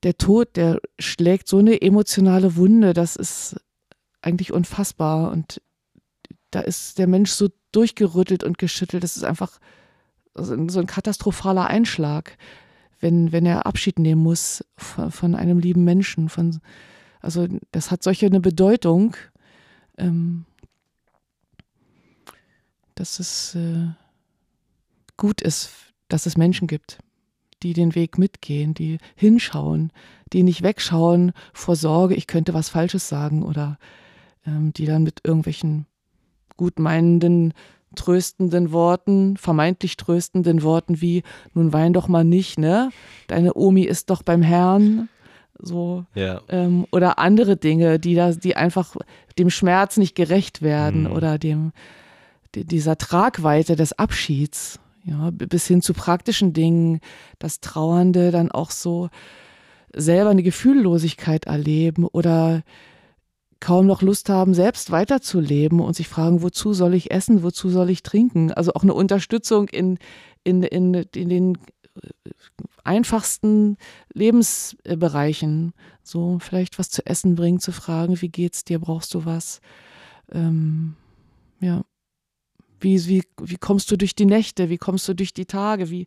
der 0.05 0.17
Tod, 0.17 0.57
der 0.57 0.81
schlägt 0.99 1.49
so 1.49 1.59
eine 1.59 1.83
emotionale 1.83 2.57
Wunde, 2.57 2.95
das 2.95 3.17
ist 3.17 3.61
eigentlich 4.27 4.53
unfassbar. 4.53 5.31
Und 5.31 5.63
da 6.51 6.61
ist 6.61 6.99
der 6.99 7.07
Mensch 7.07 7.31
so 7.31 7.49
durchgerüttelt 7.73 8.45
und 8.45 8.59
geschüttelt. 8.59 9.03
Das 9.05 9.17
ist 9.17 9.25
einfach 9.25 9.59
so 10.35 10.53
ein 10.53 10.87
katastrophaler 10.87 11.67
Einschlag, 11.67 12.37
wenn, 13.01 13.33
wenn 13.33 13.47
er 13.47 13.67
Abschied 13.67 13.99
nehmen 13.99 14.23
muss 14.23 14.65
von, 14.77 15.11
von 15.11 15.35
einem 15.35 15.59
lieben 15.59 15.85
Menschen. 15.85 16.29
Von, 16.29 16.61
also 17.21 17.47
das 17.73 17.91
hat 17.91 18.03
solche 18.03 18.27
eine 18.27 18.41
Bedeutung, 18.41 19.17
ähm, 19.97 20.45
dass 22.95 23.19
es 23.21 23.55
äh, 23.55 23.89
gut 25.17 25.41
ist, 25.41 25.71
dass 26.09 26.27
es 26.27 26.37
Menschen 26.37 26.67
gibt, 26.67 26.99
die 27.63 27.73
den 27.73 27.95
Weg 27.95 28.19
mitgehen, 28.19 28.75
die 28.75 28.99
hinschauen, 29.15 29.93
die 30.33 30.43
nicht 30.43 30.63
wegschauen 30.63 31.33
vor 31.53 31.77
Sorge, 31.77 32.15
ich 32.15 32.27
könnte 32.27 32.55
was 32.55 32.69
Falsches 32.69 33.09
sagen 33.09 33.43
oder 33.43 33.79
ähm, 34.47 34.73
die 34.73 34.87
dann 34.87 35.03
mit 35.03 35.21
irgendwelchen 35.25 35.87
gutmeinenden, 36.57 37.53
tröstenden 37.95 38.73
Worten, 38.73 39.37
vermeintlich 39.37 39.97
tröstenden 39.97 40.63
Worten 40.63 41.01
wie, 41.01 41.23
nun 41.55 41.73
wein 41.73 41.93
doch 41.93 42.09
mal 42.09 42.25
nicht, 42.25 42.59
ne? 42.59 42.91
Deine 43.27 43.55
Omi 43.55 43.83
ist 43.83 44.11
doch 44.11 44.23
beim 44.23 44.43
Herrn. 44.43 45.09
So. 45.59 46.05
Ja. 46.15 46.43
Ähm, 46.49 46.87
oder 46.93 47.19
andere 47.19 47.57
Dinge, 47.57 47.99
die 47.99 48.15
da, 48.15 48.33
die 48.33 48.57
einfach 48.57 48.97
dem 49.39 49.51
Schmerz 49.51 49.97
nicht 49.97 50.15
gerecht 50.15 50.63
werden 50.63 51.03
mhm. 51.03 51.13
oder 51.13 51.39
dem, 51.39 51.73
die, 52.55 52.65
dieser 52.65 52.99
Tragweite 52.99 53.77
des 53.77 53.99
Abschieds. 53.99 54.79
Ja, 55.05 55.31
bis 55.31 55.69
hin 55.69 55.83
zu 55.83 55.95
praktischen 55.95 56.53
Dingen, 56.53 57.01
dass 57.39 57.61
Trauernde 57.61 58.33
dann 58.33 58.51
auch 58.51 58.73
so 58.73 59.09
selber 59.95 60.31
eine 60.31 60.43
Gefühllosigkeit 60.43 61.47
erleben 61.47 62.05
oder 62.05 62.65
kaum 63.61 63.87
noch 63.87 64.03
Lust 64.03 64.29
haben, 64.29 64.55
selbst 64.55 64.91
weiterzuleben 64.91 65.81
und 65.81 65.97
sich 65.97 66.09
fragen, 66.09 66.43
wozu 66.43 66.73
soll 66.75 66.95
ich 66.95 67.11
essen, 67.11 67.43
wozu 67.43 67.69
soll 67.69 67.91
ich 67.91 68.03
trinken? 68.03 68.53
Also 68.53 68.73
auch 68.75 68.83
eine 68.83 68.95
Unterstützung 68.95 69.69
in, 69.69 69.99
in, 70.45 70.63
in, 70.63 70.95
in 70.95 71.29
den 71.29 71.55
äh, 71.55 72.31
einfachsten 72.85 73.77
Lebensbereichen. 74.13 75.73
So 76.03 76.39
vielleicht 76.39 76.79
was 76.79 76.91
zu 76.91 77.05
essen 77.07 77.35
bringen, 77.35 77.59
zu 77.59 77.73
fragen, 77.73 78.21
wie 78.21 78.29
geht's 78.29 78.65
dir, 78.65 78.79
brauchst 78.79 79.15
du 79.15 79.25
was? 79.25 79.61
Ähm, 80.31 80.95
ja. 81.61 81.85
Wie, 82.79 83.07
wie, 83.07 83.23
wie 83.41 83.57
kommst 83.57 83.91
du 83.91 83.97
durch 83.97 84.15
die 84.15 84.27
Nächte? 84.27 84.69
Wie 84.69 84.77
kommst 84.77 85.09
du 85.09 85.15
durch 85.15 85.33
die 85.33 85.47
Tage? 85.47 85.91
Wie, 85.91 86.07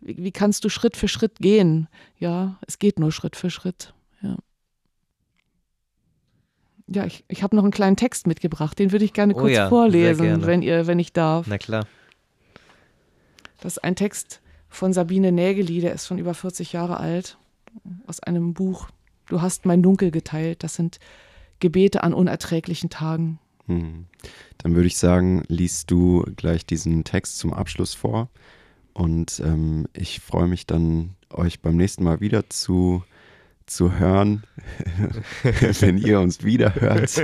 wie, 0.00 0.16
wie 0.18 0.32
kannst 0.32 0.64
du 0.64 0.68
Schritt 0.68 0.96
für 0.96 1.08
Schritt 1.08 1.38
gehen? 1.38 1.88
Ja, 2.18 2.58
es 2.66 2.78
geht 2.78 2.98
nur 2.98 3.12
Schritt 3.12 3.34
für 3.34 3.50
Schritt. 3.50 3.94
Ja. 4.20 4.36
Ja, 6.88 7.06
ich, 7.06 7.24
ich 7.28 7.42
habe 7.42 7.56
noch 7.56 7.62
einen 7.62 7.72
kleinen 7.72 7.96
Text 7.96 8.26
mitgebracht, 8.26 8.78
den 8.78 8.92
würde 8.92 9.04
ich 9.04 9.12
gerne 9.12 9.34
oh 9.34 9.38
kurz 9.38 9.52
oh 9.52 9.54
ja, 9.54 9.68
vorlesen, 9.68 10.46
wenn 10.46 10.62
ihr, 10.62 10.86
wenn 10.86 10.98
ich 10.98 11.12
darf. 11.12 11.46
Na 11.46 11.58
klar. 11.58 11.86
Das 13.60 13.74
ist 13.76 13.84
ein 13.84 13.96
Text 13.96 14.40
von 14.68 14.92
Sabine 14.92 15.32
Nägeli, 15.32 15.80
der 15.80 15.92
ist 15.92 16.06
schon 16.06 16.18
über 16.18 16.34
40 16.34 16.72
Jahre 16.72 16.98
alt, 16.98 17.38
aus 18.06 18.20
einem 18.20 18.54
Buch. 18.54 18.88
Du 19.28 19.40
hast 19.40 19.66
mein 19.66 19.82
Dunkel 19.82 20.10
geteilt. 20.10 20.62
Das 20.62 20.74
sind 20.74 20.98
Gebete 21.60 22.02
an 22.02 22.12
unerträglichen 22.12 22.90
Tagen. 22.90 23.38
Hm. 23.66 24.06
Dann 24.58 24.74
würde 24.74 24.88
ich 24.88 24.98
sagen, 24.98 25.44
liest 25.48 25.90
du 25.90 26.24
gleich 26.36 26.66
diesen 26.66 27.04
Text 27.04 27.38
zum 27.38 27.52
Abschluss 27.54 27.94
vor. 27.94 28.28
Und 28.92 29.40
ähm, 29.44 29.86
ich 29.94 30.20
freue 30.20 30.48
mich 30.48 30.66
dann, 30.66 31.14
euch 31.30 31.60
beim 31.60 31.76
nächsten 31.76 32.04
Mal 32.04 32.20
wieder 32.20 32.50
zu 32.50 33.04
zu 33.72 33.98
hören, 33.98 34.44
wenn 35.80 35.98
ihr 35.98 36.20
uns 36.20 36.44
wieder 36.44 36.74
hört. 36.74 37.20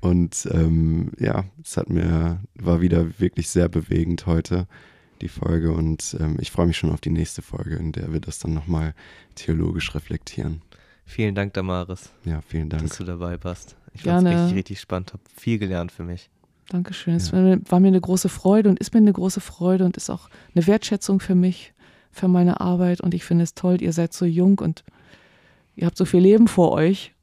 Und 0.00 0.48
ähm, 0.52 1.12
ja, 1.18 1.44
es 1.62 1.76
hat 1.76 1.90
mir, 1.90 2.40
war 2.54 2.80
wieder 2.80 3.18
wirklich 3.18 3.48
sehr 3.48 3.68
bewegend 3.68 4.26
heute, 4.26 4.66
die 5.20 5.28
Folge. 5.28 5.72
Und 5.72 6.16
ähm, 6.20 6.36
ich 6.40 6.50
freue 6.50 6.66
mich 6.66 6.76
schon 6.76 6.90
auf 6.90 7.00
die 7.00 7.10
nächste 7.10 7.42
Folge, 7.42 7.76
in 7.76 7.92
der 7.92 8.12
wir 8.12 8.20
das 8.20 8.38
dann 8.38 8.54
nochmal 8.54 8.94
theologisch 9.34 9.94
reflektieren. 9.94 10.62
Vielen 11.04 11.34
Dank, 11.34 11.54
Damaris. 11.54 12.10
Ja, 12.24 12.42
vielen 12.42 12.68
Dank. 12.68 12.82
Dass 12.82 12.98
du 12.98 13.04
dabei 13.04 13.42
warst. 13.42 13.76
Ich 13.94 14.02
fand 14.02 14.28
es 14.28 14.34
richtig, 14.34 14.56
richtig 14.56 14.80
spannend, 14.80 15.14
habe 15.14 15.22
viel 15.34 15.58
gelernt 15.58 15.90
für 15.90 16.04
mich. 16.04 16.30
Dankeschön. 16.68 17.14
Es 17.14 17.30
ja. 17.30 17.58
war 17.70 17.80
mir 17.80 17.88
eine 17.88 18.00
große 18.00 18.28
Freude 18.28 18.68
und 18.68 18.78
ist 18.78 18.92
mir 18.92 18.98
eine 19.00 19.12
große 19.12 19.40
Freude 19.40 19.84
und 19.84 19.96
ist 19.96 20.10
auch 20.10 20.28
eine 20.54 20.66
Wertschätzung 20.66 21.18
für 21.18 21.34
mich 21.34 21.72
für 22.10 22.28
meine 22.28 22.60
Arbeit 22.60 23.00
und 23.00 23.14
ich 23.14 23.24
finde 23.24 23.44
es 23.44 23.54
toll, 23.54 23.80
ihr 23.82 23.92
seid 23.92 24.12
so 24.12 24.24
jung 24.24 24.58
und 24.58 24.84
ihr 25.76 25.86
habt 25.86 25.96
so 25.96 26.04
viel 26.04 26.20
Leben 26.20 26.48
vor 26.48 26.72
euch. 26.72 27.14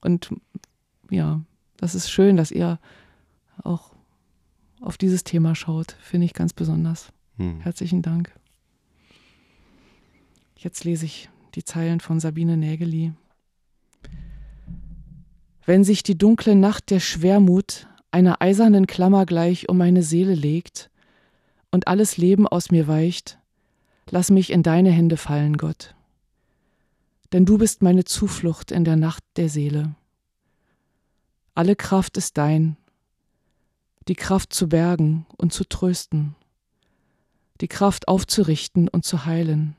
Und 0.00 0.30
ja, 1.10 1.40
das 1.76 1.94
ist 1.94 2.10
schön, 2.10 2.36
dass 2.36 2.50
ihr 2.50 2.78
auch 3.62 3.92
auf 4.80 4.96
dieses 4.96 5.24
Thema 5.24 5.54
schaut. 5.54 5.92
Finde 6.00 6.24
ich 6.24 6.34
ganz 6.34 6.52
besonders. 6.52 7.12
Hm. 7.36 7.60
Herzlichen 7.60 8.02
Dank. 8.02 8.32
Jetzt 10.56 10.84
lese 10.84 11.06
ich 11.06 11.30
die 11.54 11.64
Zeilen 11.64 12.00
von 12.00 12.20
Sabine 12.20 12.56
Nägeli. 12.56 13.12
Wenn 15.64 15.84
sich 15.84 16.02
die 16.02 16.18
dunkle 16.18 16.56
Nacht 16.56 16.90
der 16.90 17.00
Schwermut 17.00 17.86
einer 18.10 18.42
eisernen 18.42 18.86
Klammer 18.86 19.26
gleich 19.26 19.68
um 19.68 19.78
meine 19.78 20.02
Seele 20.02 20.34
legt 20.34 20.90
und 21.70 21.86
alles 21.86 22.16
Leben 22.16 22.48
aus 22.48 22.70
mir 22.70 22.88
weicht, 22.88 23.39
Lass 24.12 24.30
mich 24.30 24.50
in 24.50 24.64
deine 24.64 24.90
Hände 24.90 25.16
fallen, 25.16 25.56
Gott. 25.56 25.94
Denn 27.32 27.46
du 27.46 27.58
bist 27.58 27.80
meine 27.80 28.04
Zuflucht 28.04 28.72
in 28.72 28.84
der 28.84 28.96
Nacht 28.96 29.22
der 29.36 29.48
Seele. 29.48 29.94
Alle 31.54 31.76
Kraft 31.76 32.16
ist 32.16 32.36
dein, 32.36 32.76
die 34.08 34.16
Kraft 34.16 34.52
zu 34.52 34.68
bergen 34.68 35.26
und 35.36 35.52
zu 35.52 35.62
trösten, 35.62 36.34
die 37.60 37.68
Kraft 37.68 38.08
aufzurichten 38.08 38.88
und 38.88 39.04
zu 39.04 39.26
heilen, 39.26 39.76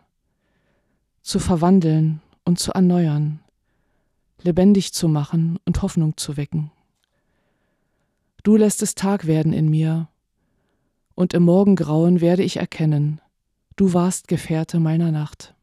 zu 1.23 1.39
verwandeln 1.39 2.21
und 2.45 2.57
zu 2.57 2.71
erneuern, 2.71 3.41
lebendig 4.41 4.93
zu 4.93 5.09
machen 5.09 5.59
und 5.65 5.81
Hoffnung 5.81 6.15
zu 6.15 6.37
wecken. 6.37 6.71
Du 8.43 8.55
lässt 8.55 8.81
es 8.81 8.95
Tag 8.95 9.27
werden 9.27 9.51
in 9.51 9.69
mir, 9.69 10.07
und 11.15 11.33
im 11.33 11.43
Morgengrauen 11.43 12.21
werde 12.21 12.43
ich 12.43 12.57
erkennen, 12.57 13.19
du 13.81 13.93
warst 13.95 14.27
Gefährte 14.27 14.79
meiner 14.79 15.11
Nacht. 15.11 15.55